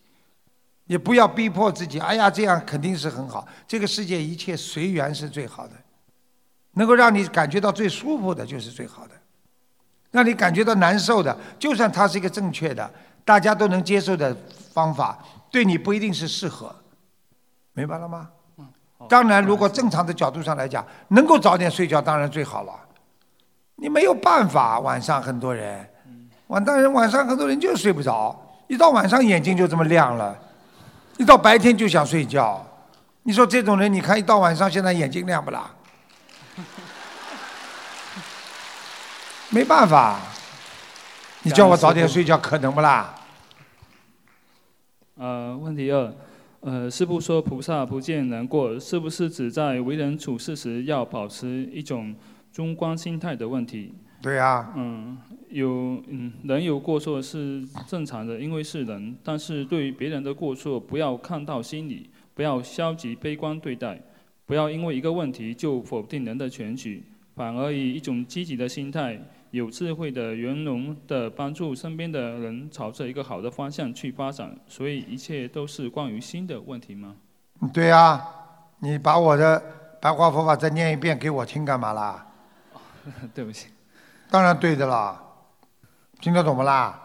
[0.86, 2.00] 也不要逼迫自己。
[2.00, 3.48] 哎呀，这样肯定是很好。
[3.68, 5.74] 这个世界一切随缘是最好的，
[6.74, 9.16] 能够让你感觉到最舒服的就是最好的。
[10.12, 12.94] 让你感觉到难受的，就算它是一个正确的、
[13.26, 14.36] 大家都能接受的
[14.72, 15.18] 方法，
[15.50, 16.76] 对你不一定是适合，
[17.74, 18.30] 明白了吗？
[19.10, 22.74] 当然，如果正常的角度上来讲，能够早点睡觉当然最好了。
[23.76, 25.90] 你没有办法，晚上很多人，
[26.54, 30.38] 晚当然晚上很多人就睡不着，一到晚上眼睛就这么亮了，
[31.18, 32.64] 一到白天就想睡觉。
[33.24, 35.72] 你说这种人，你看一到晚上现在眼睛亮不啦？
[39.50, 40.20] 没办法，
[41.42, 43.16] 你叫我早点睡觉，可能不啦？
[45.16, 46.14] 呃，问题二，
[46.60, 52.16] 呃，师父说菩萨不见难过，是不是指在为人处事时要保持一种
[52.52, 53.96] 中观心态的问题？
[54.24, 55.18] 对呀、嗯，
[55.50, 59.18] 有嗯，人有过错是正常的，因为是人。
[59.22, 64.02] 但是对于别人的过错，不要看到心里，不要消极悲观对待，
[64.46, 67.04] 不要因为一个问题就否定人的全局，
[67.36, 69.20] 反而以一种积极的心态，
[69.52, 74.56] 有智慧的、圆融的帮助身边的人朝着一个好的方向去发展。
[74.70, 77.18] 所以一切都是关于心的问题吗？
[77.74, 78.26] 对呀、
[78.80, 79.62] 你把我的
[80.00, 82.26] 白话佛法再念一遍给我听干嘛啦？
[83.36, 83.68] 对不起。
[84.34, 85.22] 当然对的啦，
[86.20, 87.00] 听得懂不啦？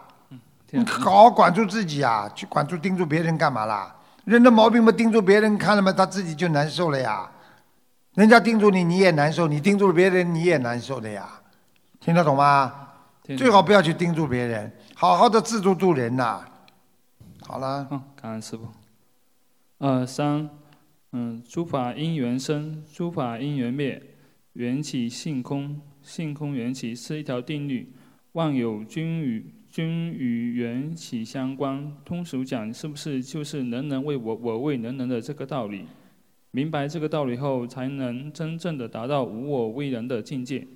[0.71, 3.95] 你好好管住自己啊，去管住盯住别人干嘛啦？
[4.25, 7.29] 人的毛病嘛，盯住别人看了嘛，他自己就难受了呀。
[8.15, 11.29] 人家盯住你，你也难受；你盯住别人，你也难受的呀。
[11.99, 12.87] 听得懂吗？
[13.37, 16.43] 最好不要去盯住别人，好好的自助助人呐、
[17.45, 17.87] 好了。
[17.91, 18.67] 嗯，感恩师傅。
[19.77, 20.49] 呃，三，
[21.11, 24.01] 嗯，诸法因缘生，诸法因缘灭，
[24.53, 27.93] 缘起性空，性空缘起是一条定律，
[28.31, 31.95] 万有均与均与缘起相关。
[32.03, 35.85] 通俗讲，是不是就是人人为我，我为人人的这个道理？
[36.49, 40.67] 明白这个道理后，才能真正的达到无我为人的境界。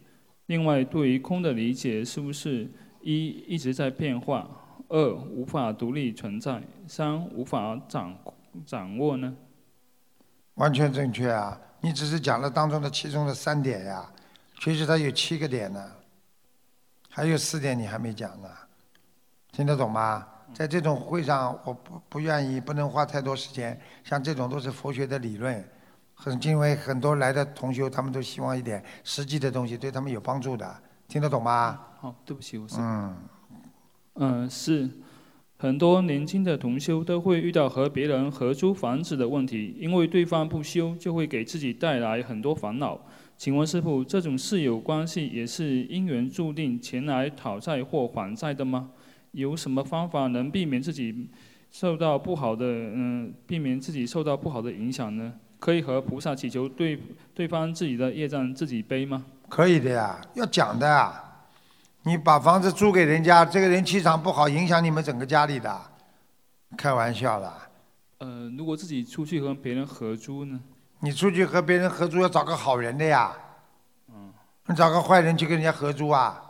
[0.46, 2.70] 另外，对于空的理解，是不是
[3.02, 4.48] 一一直在变化？
[4.90, 8.16] 二无法独立存在，三无法掌
[8.64, 9.36] 掌握呢？
[10.56, 11.60] 完全正确啊！
[11.82, 14.13] 你只是讲了当中的其中的三点呀，
[14.64, 15.92] 其实它有七个点呢，
[17.10, 18.48] 还有四点你还没讲呢，
[19.52, 20.26] 听得懂吗？
[20.54, 23.78] 在这种会上，我不不愿意，不能花太多时间。
[24.06, 25.62] 像这种都是佛学的理论，
[26.14, 31.78] 很因为很多来的同学，他们都希望一点实际的东西，对他们有帮助的，听得懂吗？
[32.00, 32.78] 好，对不起，我是。
[32.80, 33.18] 嗯，
[34.14, 34.90] 嗯，是，
[35.58, 42.98] 很多年轻的同修都会遇到和别人合租房子的问题，因为对方不修，就会给自己带来很多烦恼。
[43.38, 48.92] 请问师傅，这种室友关系也是因缘注定前来讨债或还债的吗？
[49.32, 51.28] 有什么方法能避免自己
[51.72, 55.34] 受到不好的嗯，避免自己受到不好的影响呢？
[55.60, 57.00] 可以和菩萨祈求对
[57.34, 59.26] 对方自己的业障自己背吗？
[59.50, 61.20] 可以的呀，要讲的呀。
[62.04, 65.82] 你把房子租给人家，这个人气场不好，影响你们整个家里的，
[66.78, 67.70] 开玩笑啦。
[68.20, 70.60] 呃，如果自己出去和别人合租呢？
[71.04, 73.36] 你出去和别人合租要找个好人的呀，
[74.08, 74.34] 嗯
[74.68, 76.42] 你找个坏人去跟人家合租啊？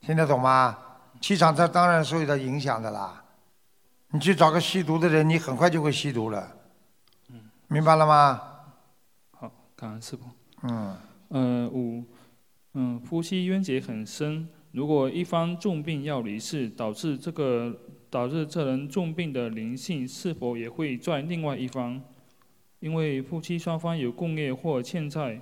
[0.00, 0.78] 听得懂吗？
[1.20, 3.22] 气场它当然受到影响的啦。
[4.12, 6.56] 你去找个吸毒的人，你很快就会吸毒了。
[7.28, 8.40] 嗯明白了吗？
[9.32, 10.24] 好，感恩师傅。
[10.62, 10.96] 嗯，
[11.28, 12.02] 呃，五，
[12.72, 17.76] 嗯，夫妻冤结很深，如果一方重病要离世，导致这个
[18.08, 22.02] 导致这人重病的灵性是否也会在另外一方？
[22.80, 25.40] 因为夫妻双方有共业或欠债，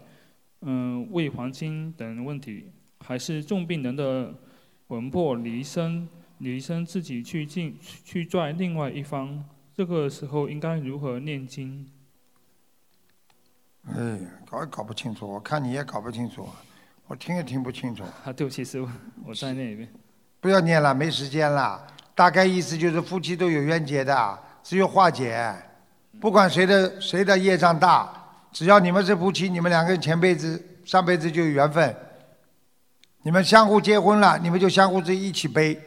[0.62, 2.70] 嗯，未还清等问题，
[3.01, 4.34] 还是重病人的
[4.89, 6.09] 魂魄离身，
[6.39, 9.45] 离身自己去进去拽另外一方？
[9.74, 11.87] 这个时候应该如何念经？
[13.84, 14.18] 哎，
[14.51, 16.49] 搞也搞不清楚，我看你也搞不清楚，
[17.07, 18.03] 我听也听不清楚。
[18.24, 18.91] 啊，对不起，师傅，
[19.24, 19.89] 我再念一遍。
[20.41, 21.87] 不要念了，没时间了。
[22.14, 25.55] 大概意思就是夫妻都有冤结的，只有化解。
[26.20, 28.10] 不管谁的谁的业障大，
[28.52, 31.94] 只要你们是夫妻，你们两个人前辈子、上辈子就有缘分，
[33.22, 35.80] 你们相互结婚了，你们就相互之一起背。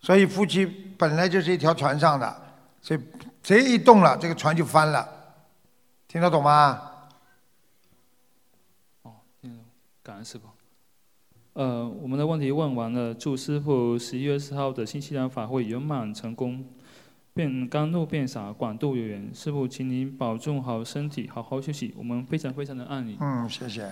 [0.00, 0.64] 所以夫妻
[0.96, 2.42] 本来就是一条船上的，
[2.80, 3.00] 所以
[3.42, 5.08] 谁一动了，这个船就翻了。
[6.06, 6.80] 听得懂吗？
[9.02, 9.64] 哦，听得懂
[10.02, 10.48] 感恩师傅。
[11.54, 16.64] 呃，我们的问题问完了，祝师傅十一月四号的新西兰法会圆满成功，
[17.36, 19.30] 变甘露变洒，广度有缘。
[19.34, 21.92] 师傅，请您保重好身体，好好休息。
[21.94, 23.18] 我们非常非常的爱你。
[23.20, 23.86] 嗯，谢谢。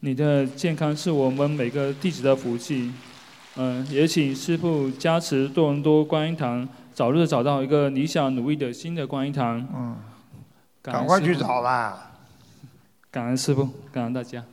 [0.00, 2.92] 你的健康是我们每个弟子的福气。
[3.56, 9.66] 嗯，也请师傅加持多伦多观音堂，早日找到一个理想努力的新的观音堂。
[9.74, 9.96] 嗯，
[10.82, 12.12] 赶快去找吧。
[13.10, 14.44] 感恩师傅，感恩大家。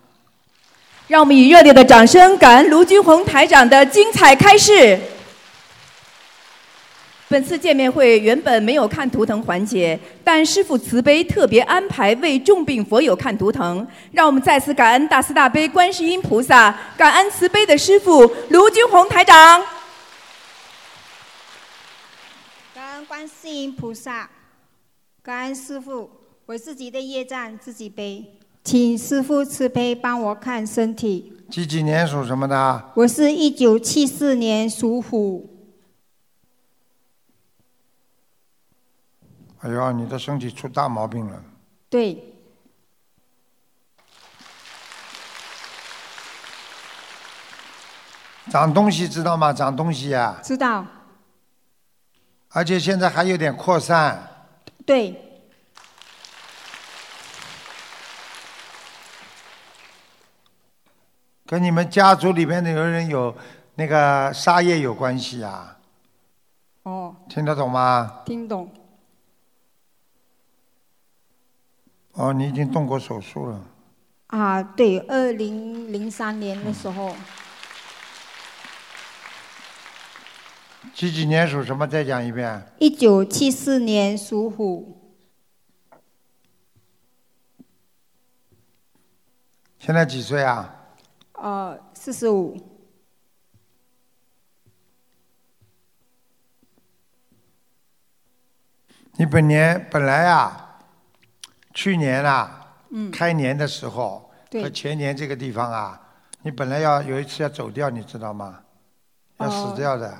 [1.09, 4.97] 让我们以热烈的掌声，感恩卢军红台长的精彩开示。
[7.29, 19.61] 本次见面会原本没有看图腾环节，但师父慈悲特别安排为重病佛友看图腾，让我们再次感恩大慈大悲观世音菩萨，感恩慈悲的师父卢军宏台长。
[22.73, 24.29] 感恩观世音菩萨，
[25.21, 26.09] 感恩师傅，
[26.45, 31.33] 我自己的业障自己背，请师傅慈悲帮我看身体。
[31.49, 32.91] 几几年属什么的？
[32.95, 35.56] 我是一九七四年属虎，
[39.61, 41.43] 哎呦，你的身体出大毛病了。
[41.89, 42.33] 对，
[48.49, 49.51] 长东西知道吗？
[49.51, 50.85] 长东西呀、知道，
[52.49, 54.45] 而且现在还有点扩散。
[54.85, 55.41] 对，
[61.45, 63.35] 跟你们家族里面的有人有
[63.75, 65.77] 那个杀业有关系啊？
[66.83, 68.21] 哦，听得懂吗？
[68.25, 68.71] 听懂，
[72.17, 73.63] 哦，你已经动过手术了。
[74.27, 77.15] 啊，对，二零零三年的时候，
[80.95, 81.87] 几几年属什么？
[81.87, 82.73] 再讲一遍。
[82.79, 85.15] 一九七四年属虎，
[89.77, 90.73] 现在几岁啊？
[91.33, 92.57] 呃，四十五，
[99.17, 100.66] 你本年本来啊，
[101.77, 106.01] 去年啊，嗯开年的时候对和前年这个地方啊，
[106.41, 108.63] 你本来要有一次要走掉，你知道吗？
[109.37, 110.17] 要死哦掉的，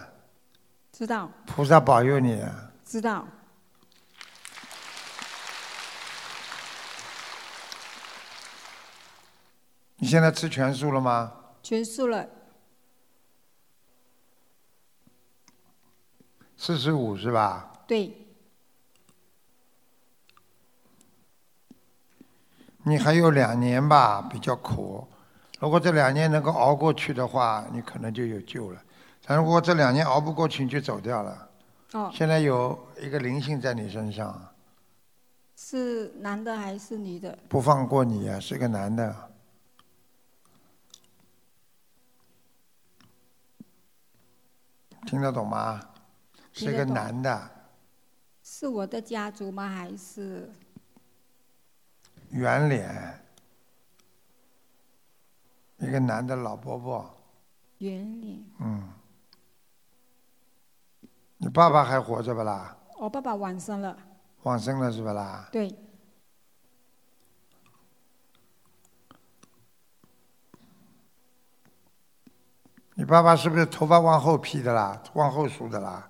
[0.91, 2.71] 知道，菩萨保佑你啊。
[2.85, 3.27] 知道，
[9.95, 11.33] 你现在吃全素了吗？
[11.63, 12.23] 全素了，
[16.55, 17.73] 四十五是吧？
[17.87, 18.26] 对，
[22.87, 25.05] 你还有两年吧，比较苦。
[25.59, 28.81] 如果这两年能够熬过去的话，你可能就有救了。
[29.25, 31.49] 但如果这两年熬不过去，你就走掉了。
[31.91, 34.41] 哦，现在有一个灵性在你身上，
[35.57, 37.37] 是男的还是女的？
[37.49, 39.13] 不放过你啊，是个男的。
[45.05, 45.81] 听得懂吗？
[46.53, 47.51] 是个男的，
[48.43, 49.67] 是我的家族吗？
[49.67, 50.49] 还是
[52.29, 53.19] 圆脸，
[55.77, 57.17] 一个男的老伯伯，
[57.79, 58.43] 圆脸？
[58.59, 58.89] 嗯。
[61.39, 62.75] 你爸爸还活着不啦？
[62.97, 63.95] 我爸爸往生了，
[64.41, 65.47] 往生了是不啦？
[65.51, 65.73] 对，
[72.95, 74.99] 你爸爸是不是头发往后披的啦？
[75.13, 76.09] 往后梳的啦？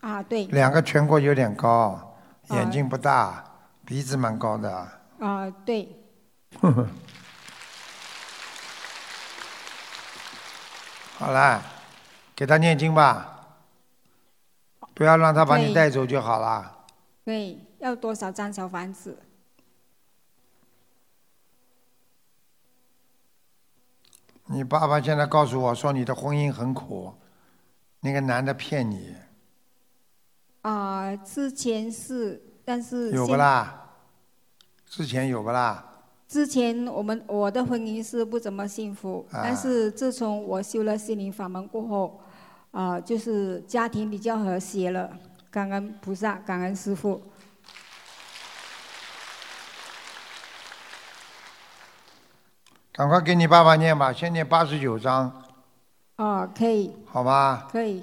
[0.00, 2.14] 啊，对，两个颧骨有点高，
[2.50, 3.42] 眼睛不大，
[3.86, 4.86] 鼻子蛮高的。
[5.18, 5.88] 啊，对，
[6.60, 6.86] 呵呵。
[11.18, 11.62] 好啦，
[12.34, 13.56] 给他念经吧，
[14.94, 16.84] 不要让他把你带走就好了。
[17.24, 19.18] 对，要多少张小房子？
[24.48, 27.14] 你爸爸现在告诉我说你的婚姻很苦，
[28.00, 29.16] 那个男的骗你，
[30.60, 33.34] 啊、之前是，但是有不？
[33.34, 33.85] 啦？
[34.88, 35.84] 之前有不啦？
[36.28, 42.20] 之前我们我的婚姻是不怎么幸福，啊但是自从我修了心灵法门过后，
[42.72, 45.10] 啊、就是家庭比较和谐了。
[45.50, 47.22] 感恩菩萨，感恩师父。
[52.92, 55.42] 赶快给你爸爸念吧，先念八十九章，
[56.16, 57.68] 哦，可以，好吧？
[57.70, 58.02] 可以，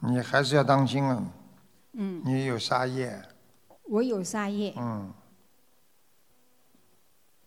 [0.00, 1.22] 你还是要当心啊，
[1.92, 3.20] 嗯，你有杀业，
[3.92, 5.12] 我有杀业，嗯，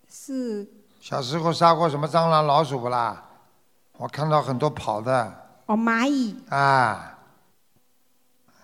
[0.07, 0.67] 是。
[0.99, 3.25] 小时候杀过什么蟑螂、老鼠不啦？
[3.93, 5.43] 我看到很多跑的。
[5.65, 7.17] 哦蚂蚁，啊，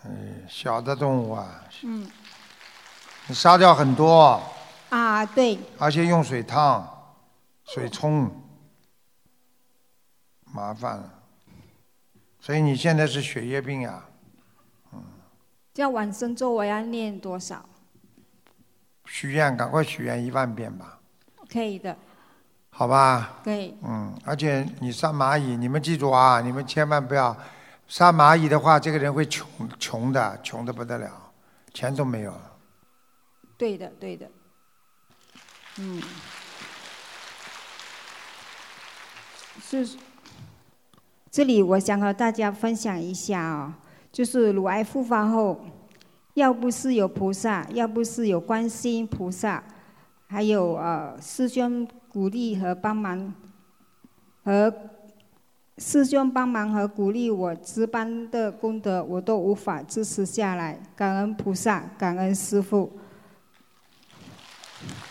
[0.03, 2.07] 嗯，小的动物啊，嗯，
[3.25, 4.39] 你杀掉很多，
[4.89, 6.87] 啊对，而且用水烫、
[7.65, 8.29] 水冲，
[10.53, 11.11] 麻烦了。
[12.39, 14.05] 所以你现在是血液病呀、
[15.73, 17.65] 这样往生咒我要念多少？
[19.13, 20.97] 许愿赶快许愿一万遍吧，
[21.51, 21.95] 可以的，
[22.69, 23.41] 好吧？
[23.43, 27.35] 可以，嗯，而且你杀蚂蚁，你们记住啊，你们千万不要
[27.89, 29.45] 杀蚂蚁的话，这个人会穷
[29.77, 31.11] 穷的，穷的不得了，
[31.73, 32.31] 钱都没有。
[32.31, 32.51] 了。
[33.57, 34.31] 对的，对的，
[35.75, 36.01] 嗯，
[39.61, 39.97] 是，
[41.29, 43.77] 这里我想和大家分享一下啊、
[44.09, 45.65] 就是乳癌复发后，
[46.35, 49.63] 要不是有菩萨，要不是有观世音菩萨，
[50.27, 53.33] 还有呃师兄鼓励和帮忙，
[54.43, 54.73] 和
[55.77, 60.79] 师兄帮忙和鼓励我值班的功德，我都无法支持下来。
[60.95, 62.91] 感恩菩萨，感恩师父。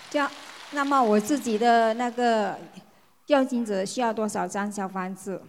[0.09, 0.31] 这样，
[0.73, 2.57] 那么我自己的那个
[3.27, 5.43] 要经者需要多少张小房子？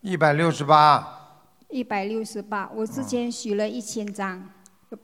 [0.00, 1.21] 一百六十八，
[1.72, 2.70] 一百六十八。
[2.74, 4.46] 我之前许了一千张，
[4.90, 4.98] 有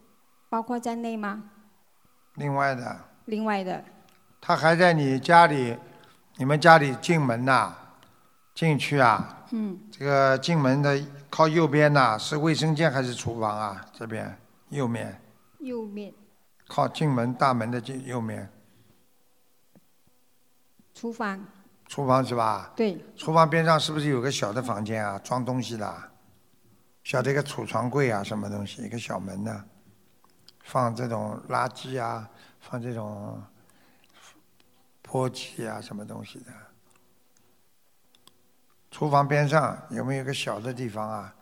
[0.51, 1.45] 包括在内吗？
[2.35, 3.83] 另外的，另外的，
[4.41, 5.77] 他还在你家里，
[6.37, 7.75] 你们家里进门呐、
[8.55, 11.01] 进去啊，嗯，这个进门的
[11.31, 13.85] 靠右边呐、是卫生间还是厨房啊？
[13.93, 14.39] 这边
[14.69, 15.21] 右面，
[15.61, 16.13] 右面
[16.69, 18.49] 靠进门大门的进右面，
[20.95, 21.45] 厨房，
[21.89, 22.71] 厨房是吧？
[22.77, 25.19] 对，厨房边上是不是有个小的房间啊？
[25.25, 25.93] 装东西的，
[27.09, 28.83] 小的一个储藏柜啊，什么东西？
[28.83, 29.65] 一个小门呢，
[30.65, 32.29] 放这种垃圾啊，
[32.61, 33.43] 放这种
[35.03, 36.53] 簸箕啊，什么东西的。
[38.91, 41.35] 厨房边上有没有个小的地方啊？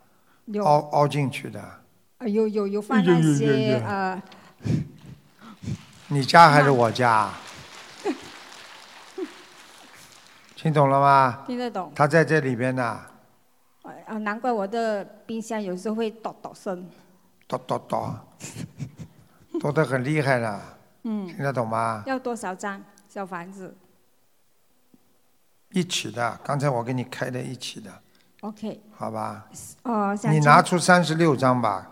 [0.63, 1.59] 凹凹进去的。
[1.59, 4.23] 啊有有有放那些有呃，
[6.07, 7.29] 你家还是我家？
[10.55, 11.43] 听懂了吗？
[11.45, 11.91] 听得懂。
[11.93, 13.11] 他在这里边呢，啊，
[14.19, 16.89] 难怪我的冰箱有时候会咚咚声。
[17.47, 18.13] 叨叨叨，
[19.59, 20.61] 叨 得很厉害了，
[21.03, 22.03] 嗯听，得懂吗？
[22.05, 23.73] 要多少张小房子
[25.71, 27.91] 一起的，刚才我给你开的一起的
[28.41, 29.47] ，？OK，好吧？
[29.83, 31.89] 哦，想你拿出三十六张吧，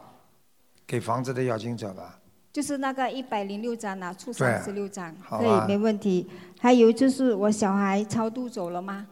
[0.86, 2.20] 给房子的要经者吧。
[2.52, 6.30] 就是那个一百零六张拿出三十六张，可以没问题。
[6.60, 9.06] 还有就是我小孩超度走了吗？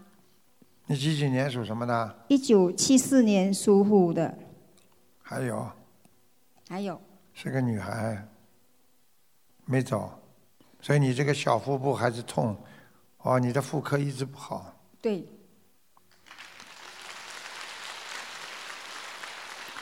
[0.94, 2.16] 你几几年属什么的？
[2.28, 4.38] 一九七四年属虎的，
[5.24, 5.68] 还有？
[6.70, 7.02] 还有。
[7.34, 8.28] 是个女孩，
[9.66, 10.14] 没走，
[10.80, 12.56] 所以你这个小腹部还是痛，
[13.24, 14.72] 哦，你的妇科一直不好。
[15.02, 15.28] 对。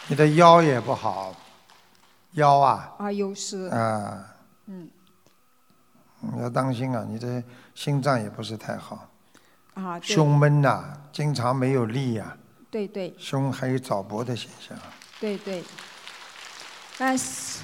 [0.07, 1.35] 你的腰也不好，
[2.35, 4.33] 腰啊，啊有事，啊，
[4.67, 4.89] 嗯。
[6.21, 7.43] 你要当心啊，你的
[7.75, 9.10] 心脏也不是太好，
[9.73, 10.15] 啊对。
[10.15, 12.37] 胸闷呐、经常没有力呀、
[12.69, 13.13] 对对。
[13.17, 14.77] 胸还有早搏的现象。
[15.19, 15.63] 对对，
[16.97, 17.59] 但是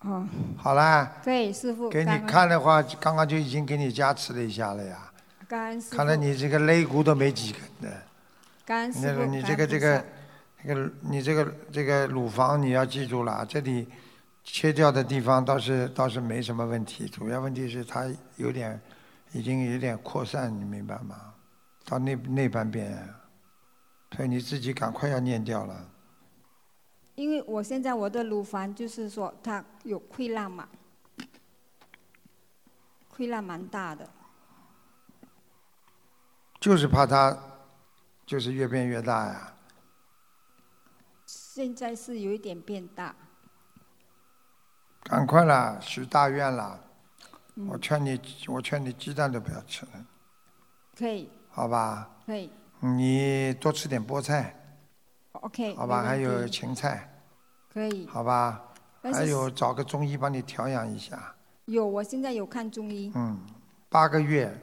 [0.00, 0.26] 哦。
[0.56, 5.10] 好啦，对师傅给你感恩看的话，刚刚就已经给你加持了一下了呀。
[5.46, 8.02] 感恩师傅，看来你这个肋骨都没几根的，
[8.64, 10.04] 感恩师傅，那个你这个这个
[10.62, 13.86] 这个你这个这个乳房你要记住了，这里
[14.44, 18.06] 切掉的地方倒是倒是没什么问题，主要问题是它
[18.36, 18.80] 有点
[19.32, 21.34] 已经有点扩散，你明白吗？
[21.84, 23.14] 到那那半边，
[24.14, 25.90] 所以你自己赶快要念掉了。
[27.14, 30.68] 因为我现在我的乳房就是说它有溃烂嘛，
[33.10, 34.08] 溃烂蛮大的。
[36.60, 37.36] 就是怕它
[38.26, 39.54] 就是越变越大呀。
[41.24, 43.14] 现在是有一点变大，
[45.04, 46.78] 赶快啦，许大愿啦！
[47.60, 50.06] 嗯我劝你，我劝你鸡蛋都不要吃了，
[50.96, 52.08] 可以好吧？
[52.24, 52.48] 可以
[52.78, 54.54] 你多吃点菠菜
[55.32, 56.04] ，OK，好吧？
[56.04, 57.10] 还有芹菜，
[57.72, 58.06] 可以。
[58.06, 58.64] 好吧？
[59.02, 61.34] 还有找个中医帮你调养一下。
[61.64, 63.10] 有，我现在有看中医。
[63.16, 63.40] 嗯，
[63.88, 64.56] 八个月，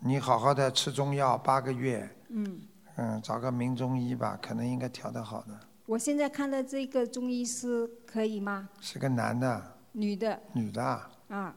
[0.00, 2.06] 你好好的吃中药八个月。
[2.28, 2.60] 嗯，
[2.96, 5.58] 嗯，找个名中医吧，可能应该调得好的。
[5.86, 8.68] 我现在看的这个中医师可以吗？
[8.80, 11.54] 是个男的，女的女的啊，啊，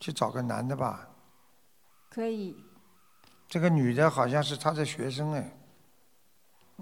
[0.00, 1.08] 去找个男的吧。
[2.08, 2.56] 可以。
[3.48, 5.54] 这个女的好像是他的学生哎。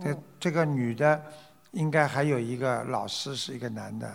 [0.02, 1.32] 这哦这个女的
[1.70, 4.14] 应该还有一个老师是一个男的，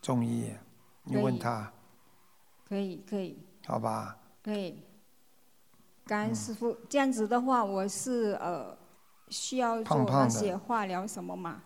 [0.00, 0.52] 中医，
[1.04, 1.72] 你问他
[2.68, 4.16] 可以，可以，好吧？
[4.42, 4.82] 可以。
[6.06, 8.76] 感嗯恩师傅，这样子的话，我是呃
[9.28, 11.62] 需要做那些化疗什么吗？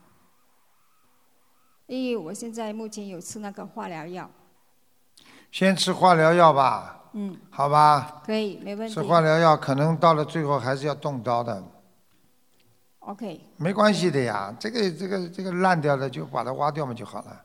[1.86, 4.30] 因为我现在目前有吃那个化疗药，
[5.54, 8.20] 先吃化疗药吧，嗯，好吧？
[8.26, 8.92] 可以，没问题。
[8.92, 11.62] 吃化疗药可能到了最后还是要动刀的
[12.98, 14.52] ，OK，没关系的呀。
[14.58, 17.40] 这个这个这个烂掉了就把它挖掉嘛就好了，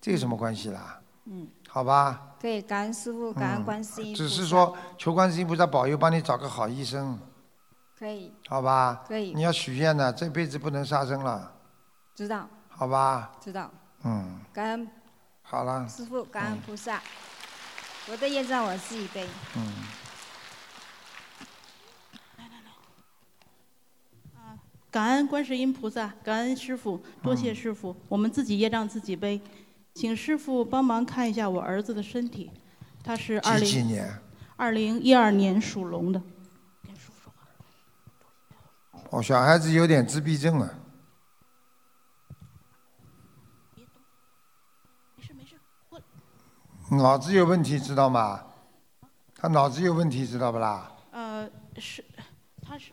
[0.00, 1.00] 这有什么关系啦？
[1.26, 2.34] 嗯，好吧？
[2.40, 4.12] 可以，感恩师傅，感恩观世音。
[4.12, 7.16] 只是说求观世音菩萨保佑，帮你找个好医生，
[7.96, 9.04] 可以，好吧？
[9.06, 11.52] 可以你要许愿的，这辈子不能杀生了，
[12.16, 13.30] 知道，好吧？
[13.40, 13.70] 知道。
[14.02, 14.88] 嗯，感恩
[15.42, 17.00] 好了，师傅，感恩菩萨。
[18.10, 19.26] 我的业障我自己背。
[19.56, 19.62] 嗯，
[24.90, 27.96] 感恩观世音菩萨，感恩师傅，多谢师傅。
[28.08, 29.40] 我们自己业障自己背，
[29.94, 32.50] 请师傅帮忙看一下我儿子的身体，
[33.02, 34.20] 他是二几几零年？
[34.56, 36.22] 二零一二年属龙的。
[39.10, 40.70] 哦，小孩子有点自闭症啊。
[46.90, 48.44] 脑子有问题，知道吗？
[49.34, 50.90] 他脑子有问题，知道不啦？
[51.10, 51.48] 呃，
[51.78, 52.04] 是，
[52.62, 52.92] 他是，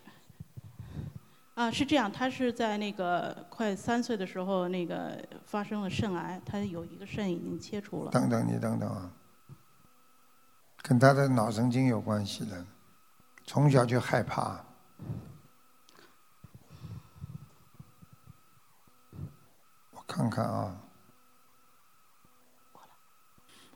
[1.55, 8.11] 啊，是这样，他是在那个快三岁的时候，那个发生了肾癌，他有一个肾已经切除了。
[8.11, 9.11] 等等，你等等啊，
[10.81, 12.65] 跟他的脑神经有关系的，
[13.45, 14.63] 从小就害怕。
[19.91, 20.76] 我看看啊，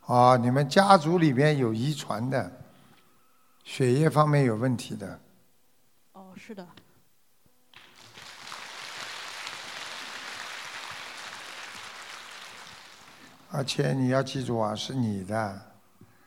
[0.05, 2.51] 哦，你们家族里边有遗传的，
[3.63, 5.19] 血液方面有问题的，
[6.13, 6.67] 哦，是的，
[13.49, 15.61] 而且你要记住啊，是你的，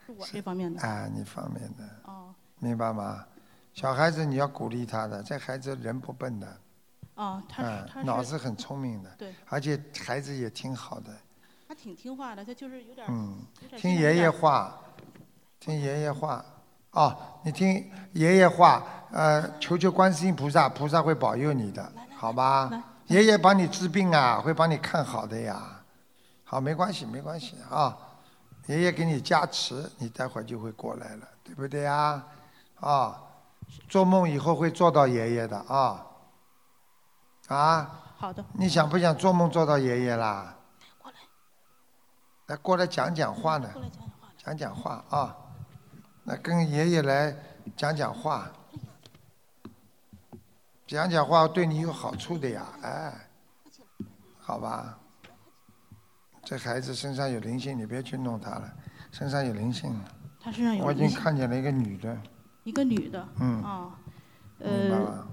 [0.06, 0.80] 是我这方面的。
[0.80, 2.34] 啊，你方面的，哦。
[2.58, 3.24] 明白吗？
[3.72, 6.60] 小孩子你要鼓励他的，这孩子人不笨的，
[7.14, 11.16] 哦，他是嗯他，是脑子很聪明的，对，而且孩子也挺好的，
[11.68, 13.44] 他挺听话的，他就是有点儿嗯
[13.76, 14.74] 听爷爷话，
[15.60, 16.42] 听爷爷话，
[16.92, 17.14] 哦，
[17.44, 18.82] 你听爷爷话，
[19.12, 22.70] 呃，求求观世音菩萨，菩萨会保佑你的，好吧？
[23.08, 25.82] 爷爷帮你治病啊，会帮你看好的呀。
[26.42, 27.94] 好，没关系，没关系啊。
[28.66, 32.24] 爷爷给你加持，你待会儿就会过来了，对不对呀？
[32.80, 33.20] 啊，
[33.90, 36.06] 做梦以后会做到爷爷的啊。
[37.48, 38.00] 啊？
[38.16, 38.42] 好的。
[38.54, 40.54] 你想不想做梦做到爷爷啦？
[42.48, 43.70] 来，过来讲讲话呢。
[44.36, 45.36] 讲讲话啊。
[46.24, 47.34] 那跟爷爷来
[47.76, 48.50] 讲讲话，
[50.86, 53.12] 讲讲话对你有好处的呀，哎，
[54.38, 54.98] 好吧。
[56.42, 58.72] 这孩子身上有灵性，你别去弄他了，
[59.12, 59.94] 身上有灵性。
[60.40, 62.16] 他身上有我已经看见了一个女的，
[62.64, 63.90] 一个女的，嗯啊，
[64.58, 65.28] 明白呃了，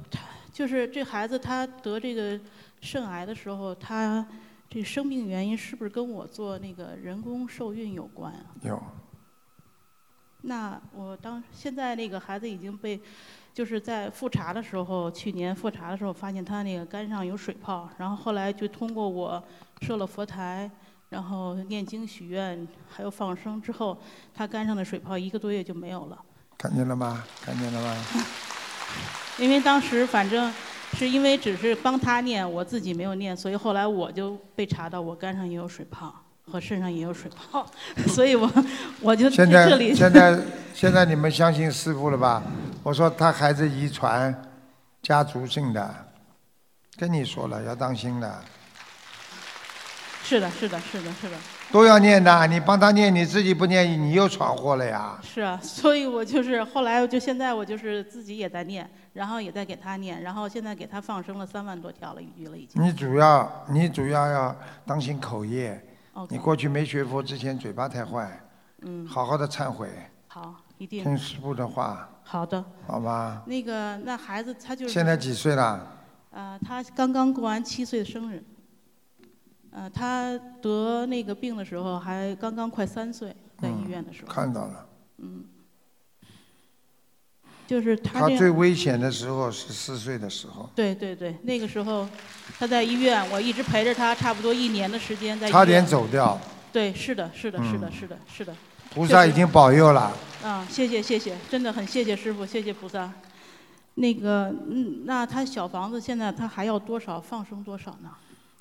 [0.52, 2.38] 就是这孩子他得这个
[2.82, 4.26] 肾癌的时候，他
[4.76, 8.44] 这生病原因是不是跟我做那个人工受孕有关啊？
[8.62, 8.84] 有，
[10.42, 13.00] 那我当现在那个孩子已经被，
[13.54, 19.42] 就是在复查的时候，去年复查的时候发现他那个肝上有水泡，然后后来就通过我
[19.80, 20.70] 设了佛台，
[21.08, 23.98] 然后念经许愿，还有放生之后，
[24.34, 26.22] 他肝上的水泡一个多月就没有了。
[26.58, 27.24] 看见了吗？
[27.42, 28.06] 看见了吗？
[29.40, 30.54] 因为当时反正
[30.96, 36.14] 是因为只是帮他念，我自己没有念，所以后来我就被查到我肝上也有水泡
[36.50, 37.70] 和肾上也有水泡，
[38.08, 38.50] 所以我
[39.02, 39.94] 我就现在在这里。
[39.94, 40.40] 现在
[40.74, 42.42] 现在你们相信师傅了吧？
[42.82, 44.34] 我说他孩子遗传，
[45.02, 45.94] 家族性的，
[46.98, 48.42] 跟你说了要当心的，
[50.24, 51.36] 是的，是的，是的，是的，
[51.72, 52.48] 都要念的。
[52.48, 55.20] 你帮他念，你自己不念，你又闯祸了呀。
[55.22, 62.82] 是啊，所以我就是后来我就现在我就是自己也在念，然后也在给他念，然后现在给他放生了三万多条了鱼了已经。
[62.84, 64.56] 你主要你主要要
[64.86, 65.82] 当心口业。
[66.30, 68.40] 你过去没学佛之前嘴巴太坏，
[68.84, 69.90] 嗯，好好的忏悔，
[70.30, 72.64] 好，一定听师傅的话，好的。
[72.88, 73.44] 好吧？
[73.46, 75.86] 那个那孩子他就是现在几岁了？
[76.32, 78.42] 呃，他刚刚过完七岁的生日。
[79.76, 84.32] 呃，他得那个病的时候还刚刚快三岁，在医院的时候。
[84.32, 84.88] 看到了。
[85.18, 85.44] 嗯。
[87.68, 92.08] 就是他他最危险的时候是四岁的时候，对对对，那个时候
[92.58, 95.50] 他在医院，我一直陪着他，差不多一年的时间在。
[95.50, 96.40] 差点走掉。
[96.72, 98.56] 对，是的，是的，是的，嗯是的，是的。
[98.94, 100.16] 菩萨已经保佑了。
[100.44, 103.12] 啊，谢谢谢谢，真的很谢谢师傅，谢谢菩萨。
[103.96, 108.12] 那个，嗯，那他小房子现在他还要多少放生多少呢？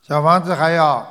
[0.06, 1.02] 小房子还要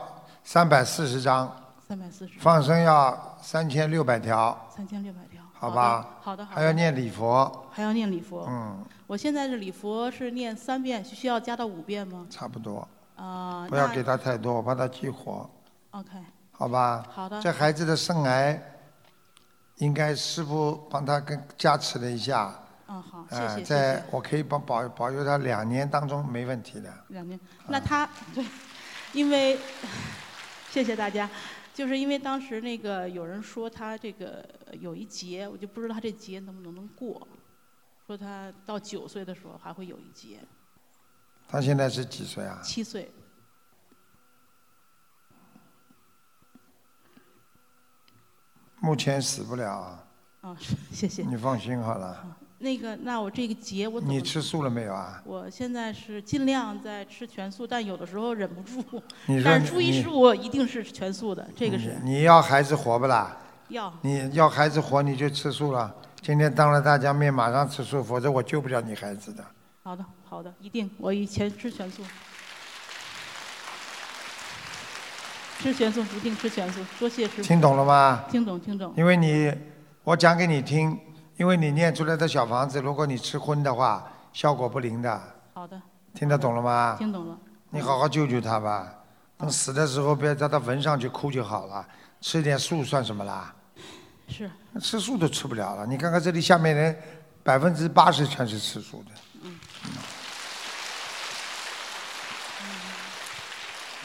[0.44, 1.52] 三百四十张，
[1.88, 2.38] 三百四十。
[2.40, 5.42] 放生要三千六百条，三千六百条。
[5.52, 6.08] 好吧？
[6.22, 6.56] 好的好的。
[6.56, 8.46] 还要念礼佛，还要念礼佛。
[8.48, 12.28] 嗯，我现在是礼佛是念三遍，需要加到五遍吗？
[12.30, 12.88] 差不多。
[13.16, 15.50] 啊、不要给他太多，我怕他激活
[15.90, 16.10] ，OK，
[16.52, 17.04] 好吧？
[17.12, 18.62] 好的这孩子的肾癌，
[19.78, 22.54] 应该师傅帮他跟加持了一下。
[22.88, 23.66] 嗯，好，谢呃谢谢谢。
[23.66, 26.94] 在我可以帮保保佑他两年当中没问题的。
[27.08, 28.46] 两年，那他对，
[29.14, 29.58] 因为
[30.72, 31.30] 谢谢大家，
[31.74, 34.44] 就是因为当时那个有人说他这个
[34.80, 37.28] 有一劫，我就不知道他这劫能不能能过，
[38.08, 40.40] 说他到九岁的时候还会有一劫，
[41.48, 42.60] 他现在是几岁啊？
[42.64, 43.12] 七岁。
[48.80, 50.04] 目前死不了啊，
[50.42, 51.24] 啊，是谢谢。
[51.24, 52.38] 你放心好了。
[52.64, 55.22] 那个，那我这个节我怎么你吃素了没有啊？
[55.26, 58.82] 我现在是尽量在吃全素，但有的时候忍不住
[59.26, 59.42] 你。
[59.42, 63.36] 说但是你你初一十五一定是全素的，这个是你要孩子活不啦？
[63.68, 63.94] 要。
[64.02, 65.94] 你要孩子活你就吃素了。
[66.22, 69.44] 今天当着大家面马上吃素，否则我救不了你孩子的。
[69.84, 70.90] 好的，好的，一定。
[70.98, 72.02] 我以前吃全素，
[75.60, 76.80] 吃全素一定吃全素。
[76.98, 77.42] 多谢师傅。
[77.44, 78.24] 听懂了吗？
[78.32, 78.94] 听懂，听懂。
[78.96, 79.54] 因为你，
[80.06, 80.98] 我讲给你听，
[81.38, 85.22] 因为你念出来的小房子，如果你吃荤的话，效果不灵的。
[85.54, 85.82] 好的。
[86.14, 86.96] 听得懂了吗？
[87.00, 87.38] 听懂了。
[87.70, 88.94] 你好好救救他吧，
[89.38, 91.86] 等死的时候不要叫他闻上去哭就好了。
[92.22, 93.54] 吃点素算什么啦？
[94.28, 94.50] 是。
[94.80, 96.96] 吃素都吃不了了，你看看这里下面人，
[97.44, 99.12] 百分之八十全是吃素的。
[99.44, 99.60] 嗯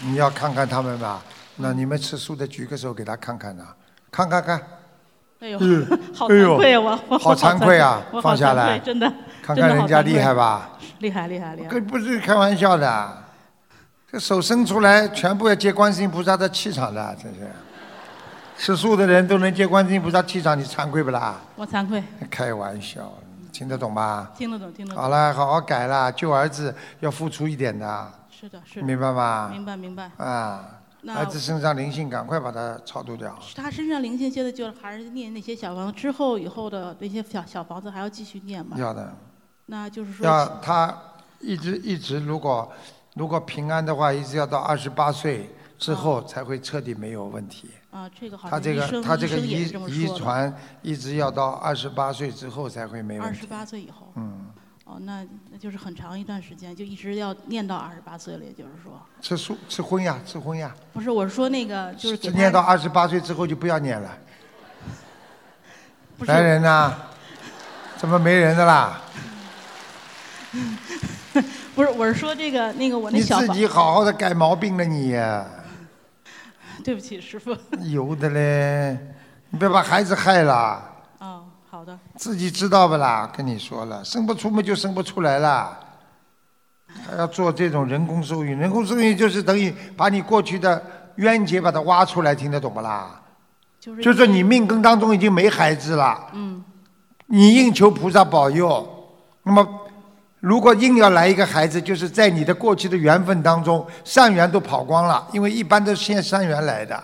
[0.01, 1.23] 你要看看他们吧，
[1.57, 3.75] 那你们吃素的举个手给他看看呐，
[4.11, 4.63] 看看看。
[5.41, 9.11] 哎呦嗯， 好哎呦惭愧啊我 我好惭愧啊我，好放下来，真的
[9.43, 10.71] 看看人家厉害吧？
[10.99, 11.69] 厉害，厉害，厉害。
[11.71, 13.19] 这不是开玩笑的，
[14.11, 17.41] 这手伸出来全部要接观世音菩萨的气场的，真是。
[18.57, 21.37] 吃素的人都能接观世音菩萨气场，你惭愧不啦？
[21.55, 23.13] 我惭愧，开玩笑，
[23.53, 24.33] 听得懂吧？
[24.37, 25.01] 听得懂，听得懂。
[25.01, 28.87] 好了，好好改了，救儿子要付出一点的，是的，是的。
[28.87, 29.49] 明白吗？
[29.53, 30.11] 明白，明白。
[30.17, 30.65] 啊，
[31.03, 33.39] 那儿子身上灵性，赶快把它超度掉。
[33.55, 38.77] 他身上灵性现在就还是念那些小房子，之后以后的那些小小房子还要继续念吗？
[38.79, 39.15] 要的。
[39.67, 40.97] 那就是说，要他
[41.41, 42.73] 一直一直，如果
[43.15, 45.49] 如果平安的话，一直要到二十八岁
[45.79, 47.69] 之后才会彻底没有问题。
[47.91, 50.09] 啊，这个好他这个他这个遗遗。
[50.17, 53.39] 传一直要到二十八岁之后才会没问题。
[53.39, 54.13] 二十八岁以后。
[54.17, 54.47] 嗯，
[54.91, 60.75] 哦，那那就是很长一段时间，就一直要念到二十八岁了，也就是说，吃素吃荤呀，吃荤呀。
[60.95, 64.17] 不是我是说那个就是给他念到二十八岁之后就不要念了。
[66.17, 66.95] 不是来人呐，
[67.99, 69.03] 怎么没人的啦？
[71.75, 75.47] 不是我是说这个那个我那你小你自己好好的改毛病了你呀，
[76.83, 77.55] 对不起师傅。
[77.85, 78.99] 有的嘞，
[79.51, 80.95] 你别把孩子害了。
[81.79, 81.97] 哦，好的。
[82.17, 83.31] 自己知道不啦？
[83.37, 85.79] 跟你说了，生不出嘛就生不出来了，
[87.07, 88.59] 还要做这种人工受孕。
[88.59, 90.83] 人工受孕就是等于把你过去的
[91.17, 93.21] 冤结把它挖出来，听得懂不啦？
[93.79, 96.65] 就是就是你命根当中已经没孩子了，嗯，
[97.27, 98.87] 你硬求菩萨保佑，
[99.45, 99.65] 那么
[100.41, 107.01] 如果硬要来一个孩子，就是在你的过去的缘分当中，善缘都跑光了，因为一般都是先善缘来的。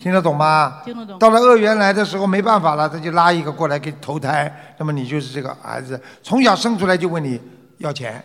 [0.00, 0.80] 听得懂吗？
[0.82, 7.38] 听得懂到了恶缘来的时候，没办法了，他就拉一个过来给投胎，那么你就是这个孩子，从小生出来就问你
[7.76, 8.24] 要钱，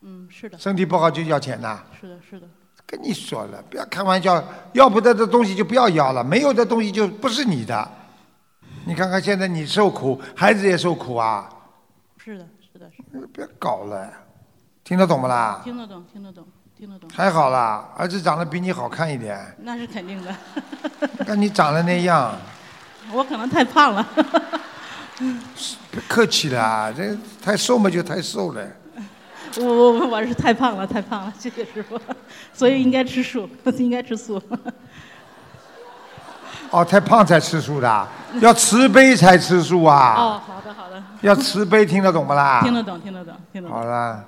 [0.00, 0.58] 嗯，是的。
[0.58, 1.80] 身体不好就要钱呐。
[2.00, 2.46] 是的，是的。
[2.84, 4.42] 跟你说了，不要开玩笑，
[4.72, 7.88] 要不得的东西就不要要了，没有的东西就不是你的。
[8.84, 11.48] 你看看现在你受苦，孩子也受苦啊，
[12.18, 13.26] 是的，是的，是的。
[13.32, 14.12] 别搞了，
[14.82, 15.60] 听得懂不啦？
[15.62, 16.44] 听得懂，听得懂，
[16.82, 17.08] 听得懂。
[17.14, 20.34] 还好啦，儿子长得比你好看一点，那是肯定的。
[21.24, 22.36] 看你长得那样，
[23.12, 24.04] 我可能太胖了。
[25.92, 28.66] 别 客气了，这太瘦嘛就太瘦了。
[29.58, 31.96] 我我我是太胖了，太胖了， 谢谢师傅。
[32.52, 33.48] 所以应该吃素，
[33.78, 34.42] 应该吃素。
[36.70, 38.08] 哦，太胖才吃素的，
[38.40, 40.16] 要慈悲才吃素啊。
[40.18, 41.00] 哦，好的好的。
[41.20, 42.60] 要慈悲，听得懂不啦？
[42.64, 43.78] 听得懂，听得懂，听得懂。
[43.78, 44.24] 好了，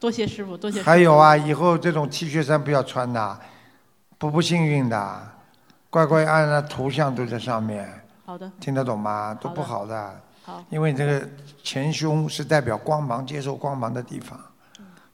[0.00, 0.84] 多谢师傅，多谢师。
[0.84, 3.38] 还有啊，以后这种 T 恤衫不要穿的，
[4.16, 5.28] 不不幸运的，
[5.90, 7.88] 乖乖按那图像都在上面。
[8.24, 8.50] 好的。
[8.60, 9.34] 听得懂吗？
[9.40, 10.20] 都不好的。
[10.42, 10.64] 好。
[10.70, 11.28] 因为这个
[11.62, 14.38] 前胸是代表光芒、接受光芒的地方，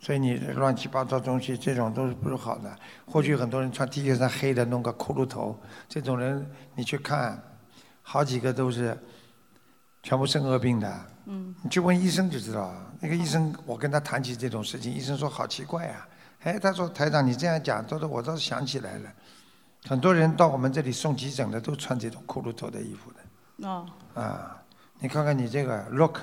[0.01, 2.71] 所以你乱七八糟东西，这种都是不是好的。
[3.07, 5.59] 或许很多人穿 T 恤衫黑的，弄个骷髅头，
[5.89, 7.41] 这种人你去看，
[8.03, 8.97] 好几个都是
[10.05, 11.01] 全部生恶病的。
[11.25, 11.53] 嗯。
[11.63, 16.07] 你去问医生就知道，那个医生，我跟他谈起这种事情，医生说好奇怪啊，
[16.45, 19.11] 哎，他说台长你这样讲，都是我倒是想起来了，
[19.87, 24.63] 很多人到我们这里送急诊的都穿这种骷髅头的衣服的，哦，啊，
[25.01, 26.21] 你看看你这个 look，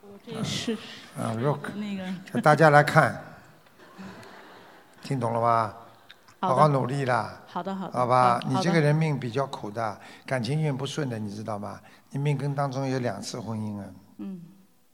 [0.00, 0.74] 我这是。
[1.18, 2.40] 啊 look，那个。
[2.40, 3.20] 大家来看，
[5.02, 5.74] 听懂了吗？
[6.48, 7.40] 好好好努力啦。
[7.46, 11.80] 好的好的好吧，你这个人命比较苦的，感情运不顺的，你知道吗？
[12.10, 13.84] 你命根当中有两次婚姻啊。
[14.18, 14.40] 嗯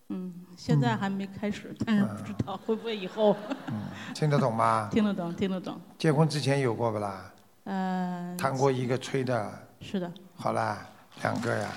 [0.08, 3.36] 嗯，现在还没开始，但是不知道会不会以后。
[4.14, 4.88] 听得懂吗？
[4.92, 5.80] 听得懂，听得懂。
[5.98, 7.30] 结婚之前有过不啦？
[7.64, 9.50] 呃，谈过一个吹的。
[9.80, 10.10] 是的。
[10.36, 10.78] 好啦，
[11.22, 11.68] 两个呀，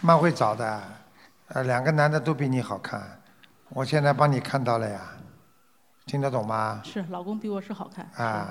[0.00, 0.82] 蛮会找的，
[1.48, 3.20] 呃，两个男的都比你好看，
[3.68, 5.00] 我现在帮你看到了呀，
[6.06, 6.80] 听得懂吗？
[6.84, 8.08] 是，老公比我是好看。
[8.16, 8.48] 啊，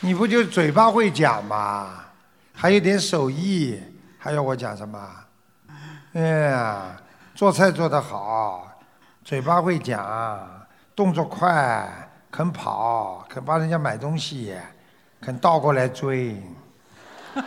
[0.00, 2.04] 你不就嘴巴会讲吗？
[2.52, 3.80] 还有点手艺，
[4.18, 4.98] 还要我讲什么？
[6.12, 6.96] 哎呀，
[7.34, 8.68] 做菜做得好，
[9.24, 10.66] 嘴巴会讲，
[10.96, 11.88] 动作快，
[12.30, 14.56] 肯跑，肯帮人家买东西，
[15.20, 16.42] 肯倒过来追，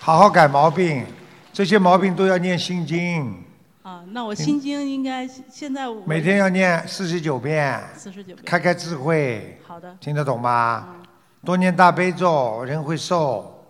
[0.00, 1.06] 好好改毛病，
[1.52, 3.44] 这些毛病都要念心经，
[3.82, 8.44] 啊，那我心经应该现在我每天要念四十九遍，四十九遍。
[8.44, 9.58] 开开智慧。
[9.66, 9.96] 好的。
[9.98, 10.96] 听得懂吗？
[11.42, 13.64] 多念大悲咒，人会瘦。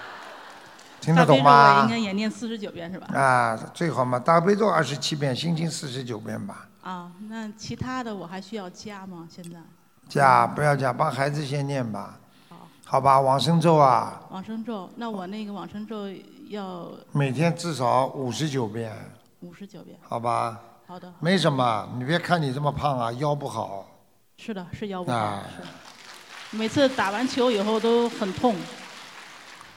[1.00, 1.88] 听得懂吗应？
[1.88, 3.06] 该也念四十九遍是吧？
[3.18, 6.68] 啊，最好嘛，大悲咒二十七遍，心经四十九遍吧。
[6.82, 9.26] 啊，那其他的我还需要加吗？
[9.30, 9.58] 现在？
[10.06, 12.18] 加不要加，帮孩子先念吧。
[12.84, 16.08] 好吧，往生咒啊，往生咒，那我那个往生咒
[16.50, 18.92] 要每天至少五十九遍，
[19.38, 19.96] 五十九遍。
[20.02, 20.60] 好吧？
[20.84, 21.12] 好的。
[21.20, 23.86] 没什么，你别看你这么胖啊，腰不好。
[24.36, 25.16] 是的，是腰不好。
[25.16, 26.56] 啊是。
[26.56, 28.56] 每次打完球以后都很痛。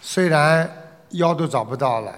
[0.01, 0.67] 虽然
[1.11, 2.11] 腰都找不到了，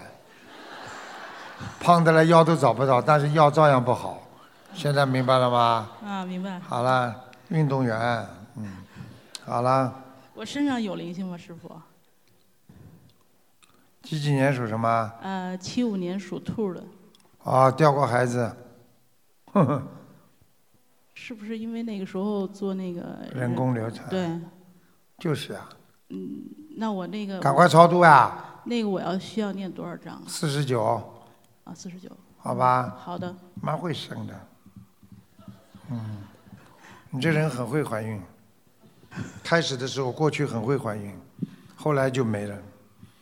[1.82, 4.23] 胖的了腰都找不到，但是腰照样不好。
[4.73, 5.90] 现在明白了吗？
[6.06, 6.57] 啊，明白。
[6.61, 7.14] 好了，
[7.49, 8.26] 运动员，
[8.56, 8.77] 嗯，
[9.45, 9.94] 好了，
[10.34, 11.69] 我身上有灵性吗，师傅？
[14.06, 15.11] 几几年属什么？
[15.22, 16.84] 呃，七五年属兔的，
[17.44, 18.56] 啊，掉过孩子，
[19.52, 19.88] 哼哼，
[21.15, 24.40] 是不是因为那个时候做那个人工流产对，
[25.18, 25.68] 就是啊，
[26.10, 26.44] 嗯，
[26.77, 28.61] 那我那个赶快超度呀！
[28.65, 30.22] 那个我要需要念多少章？
[30.27, 30.82] 四十九，
[31.64, 32.10] 啊，四十九。
[32.38, 32.95] 好吧？
[32.99, 33.36] 好的。
[33.60, 34.34] 蛮会生的，
[35.90, 36.18] 嗯，
[37.10, 38.22] 你这人很会怀孕。
[39.44, 41.11] 开始的时候，过去很会怀孕，
[41.76, 42.56] 后来就没了。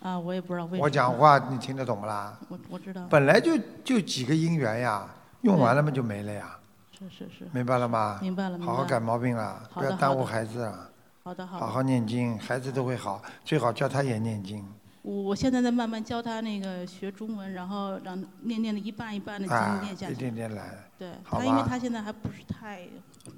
[0.03, 0.83] 啊，我也不知道为什么。
[0.83, 2.37] 我讲话你听得懂不啦？
[2.49, 3.07] 我我知道。
[3.09, 5.07] 本来就就几个姻缘呀，
[5.41, 6.59] 用完了嘛就没了呀。
[6.91, 7.47] 是是是。
[7.53, 8.19] 明白了吗？
[8.21, 10.89] 明白了明白了好好改毛病了，不要耽误孩子啊。
[11.23, 14.61] 好的好的好好念经，孩子都会好，最好叫他也念经。
[15.03, 20.13] 我我现在在慢慢教他那个学中文，然后让念念的一半一半的啊经念下去。
[20.13, 22.81] 一点点来对，好他因为他现在还不是太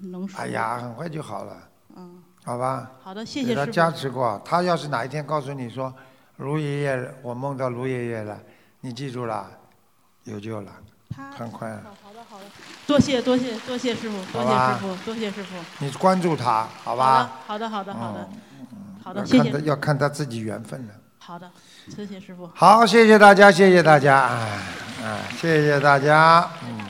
[0.01, 0.39] 能说。
[0.39, 1.57] 哎呀，很快就好了。
[1.95, 2.23] 嗯。
[2.43, 2.91] 好吧。
[3.03, 5.93] 好的谢谢师傅给他加持过，他要是哪一天告诉你说，
[6.37, 8.37] 卢爷爷，我梦到卢爷爷了，
[8.81, 9.49] 你记住了，
[10.23, 10.71] 有救了，
[11.37, 11.69] 很快。
[12.03, 12.45] 好的好的。
[12.85, 15.55] 多谢多谢多谢师傅，多谢师傅，多谢师傅。
[15.79, 17.31] 你关注他，好吧？
[17.47, 18.29] 好的好的好的
[19.03, 19.43] 好的，要谢谢。
[19.43, 20.93] 看他要看他自己缘分了。
[21.19, 21.49] 好的，
[21.89, 22.47] 谢谢师傅。
[22.53, 24.59] 好，谢谢大家，谢谢大家，哎，
[25.03, 26.85] 哎，谢谢大家，嗯，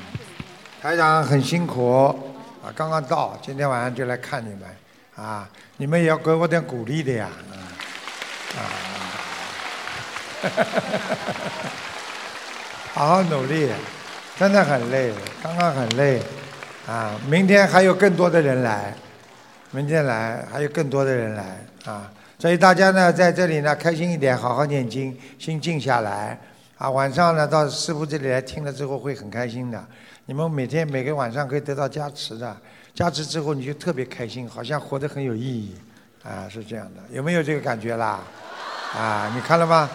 [0.82, 2.08] 台长很辛苦
[2.64, 4.64] 啊，刚刚到，今天晚上就来看你们，
[5.16, 5.48] 啊，
[5.78, 7.30] 你们也要给我点鼓励的呀，
[8.58, 8.60] 啊，
[12.94, 13.70] 好好努力，
[14.38, 15.12] 真的很累，
[15.44, 16.22] 刚刚很累，
[16.88, 18.94] 啊，明天还有更多的人来，
[19.72, 21.44] 明天来还有更多的人来
[21.86, 22.10] 啊，
[22.40, 26.40] 所以大家呢在这里呢开心一点，好好念经，心静下来
[26.78, 26.90] 啊。
[26.90, 29.84] 晚上呢到师傅这里来听了之后会很开心的。
[30.26, 32.56] 你们每天每个晚上可以得到加持的，
[32.94, 35.76] 加持之后你就特别开心，好像活得很有意义
[36.24, 37.02] 啊，是这样的。
[37.12, 38.22] 有没有这个感觉啦？
[38.96, 39.90] 啊，你看了吗？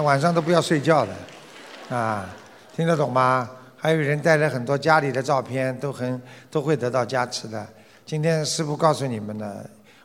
[0.00, 2.28] 晚上都不要睡觉的，啊，
[2.74, 3.50] 听得懂吗？
[3.76, 7.66] 还有人带来很多家里的照片，都很都会得到加持的。
[8.06, 9.56] 今天师傅告诉你们呢，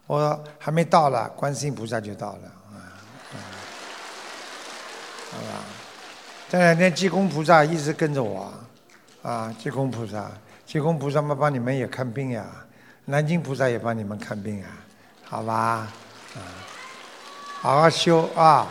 [0.07, 2.77] 我还没到了，观世音菩萨就到了啊。
[5.31, 5.61] 啊
[6.49, 8.51] 这两天济公菩萨一直跟着我，
[9.21, 10.31] 啊，济公菩萨，
[10.65, 12.45] 济公菩萨嘛帮你们也看病呀，
[13.05, 14.65] 南京菩萨也帮你们看病呀，
[15.23, 15.87] 好吧？
[16.35, 16.39] 啊，
[17.61, 18.67] 好好修啊，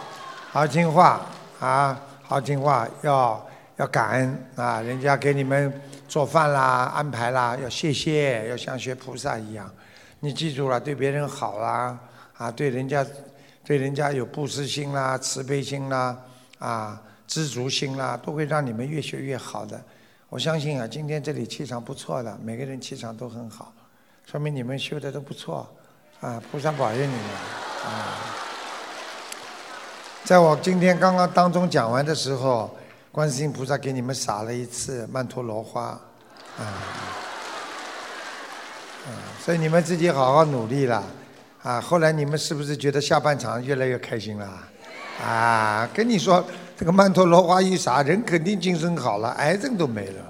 [0.56, 1.20] 好听话
[1.60, 3.46] 啊，好听话，要
[3.76, 5.70] 要感恩啊，人家给你们
[6.08, 9.70] 做饭啦、安排啦，要谢谢，要像学菩萨一样。
[10.20, 11.98] 你记住了，对别人好啦，
[12.38, 13.06] 啊，对人家，
[13.66, 16.16] 对人家有布施心啦、慈悲心啦，
[16.58, 17.02] 啊。
[17.26, 19.78] 知足心啦，都会让你们越学越好的。
[20.30, 23.74] 我相信啊，今天这里气场不错的，每个人气场都很好，
[24.24, 25.68] 说明你们修的都不错，
[26.22, 27.20] 啊，菩萨保佑你们
[27.84, 28.35] 啊！
[30.26, 32.76] 在我今天刚刚当中讲完的时候，
[33.12, 35.96] 观世音菩萨给你们撒了一次曼陀罗花，
[36.58, 36.66] 啊，
[39.40, 41.00] 所以你们自己好好努力了，
[41.62, 44.48] 啊，后来你们是不是觉得下半场越来越开心了？
[45.24, 46.44] 啊，跟你说。
[46.78, 50.20] 这个曼陀罗花一撒，人肯定精神好了，癌症都没了，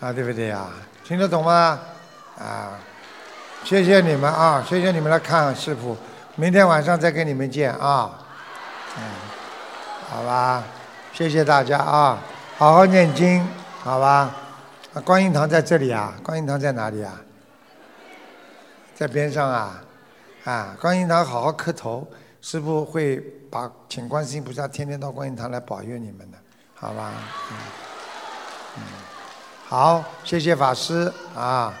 [0.00, 0.66] 啊，对不对呀？
[1.04, 1.78] 听得懂吗？
[2.38, 2.78] 啊，
[3.64, 5.94] 谢谢你们啊，谢谢你们来看师傅，
[6.36, 8.18] 明天晚上再跟你们见啊，
[8.96, 9.02] 嗯，
[10.10, 10.64] 好吧，
[11.12, 12.18] 谢谢大家啊，
[12.56, 13.46] 好好念经，
[13.82, 14.30] 好吧？
[14.94, 17.20] 啊，观音堂在这里啊，观音堂在哪里啊？
[18.94, 19.82] 在边上啊，
[20.44, 22.06] 啊，观音堂好好磕头，
[22.40, 23.22] 师傅会。
[23.54, 26.38] 把请观世音菩萨天天到观音堂来保佑你们的，
[26.74, 27.12] 好吧？
[27.52, 27.56] 嗯，
[28.78, 28.82] 嗯，
[29.68, 31.72] 好，谢谢法师啊，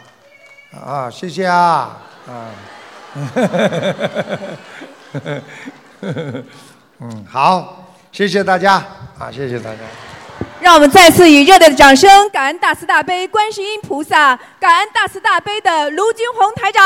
[0.70, 2.46] 啊，谢谢啊，啊，
[7.00, 8.74] 嗯，好，谢谢大家，
[9.18, 9.78] 啊，谢谢大家。
[10.60, 16.82] 让我们再次以热烈的掌声，感恩大慈大悲观世音菩萨，感恩大慈大悲的卢军宏台长。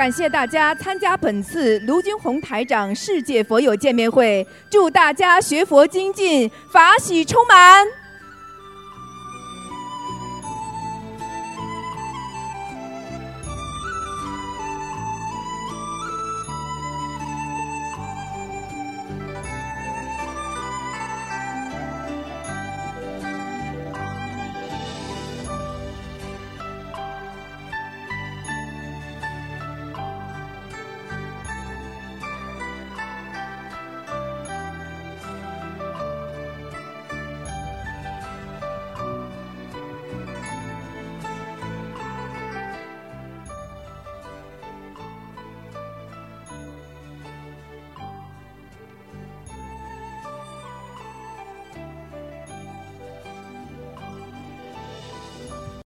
[0.00, 7.99] 感谢大家参加本次卢军宏台长世界佛友见面会，祝大家学佛精进，法喜充满。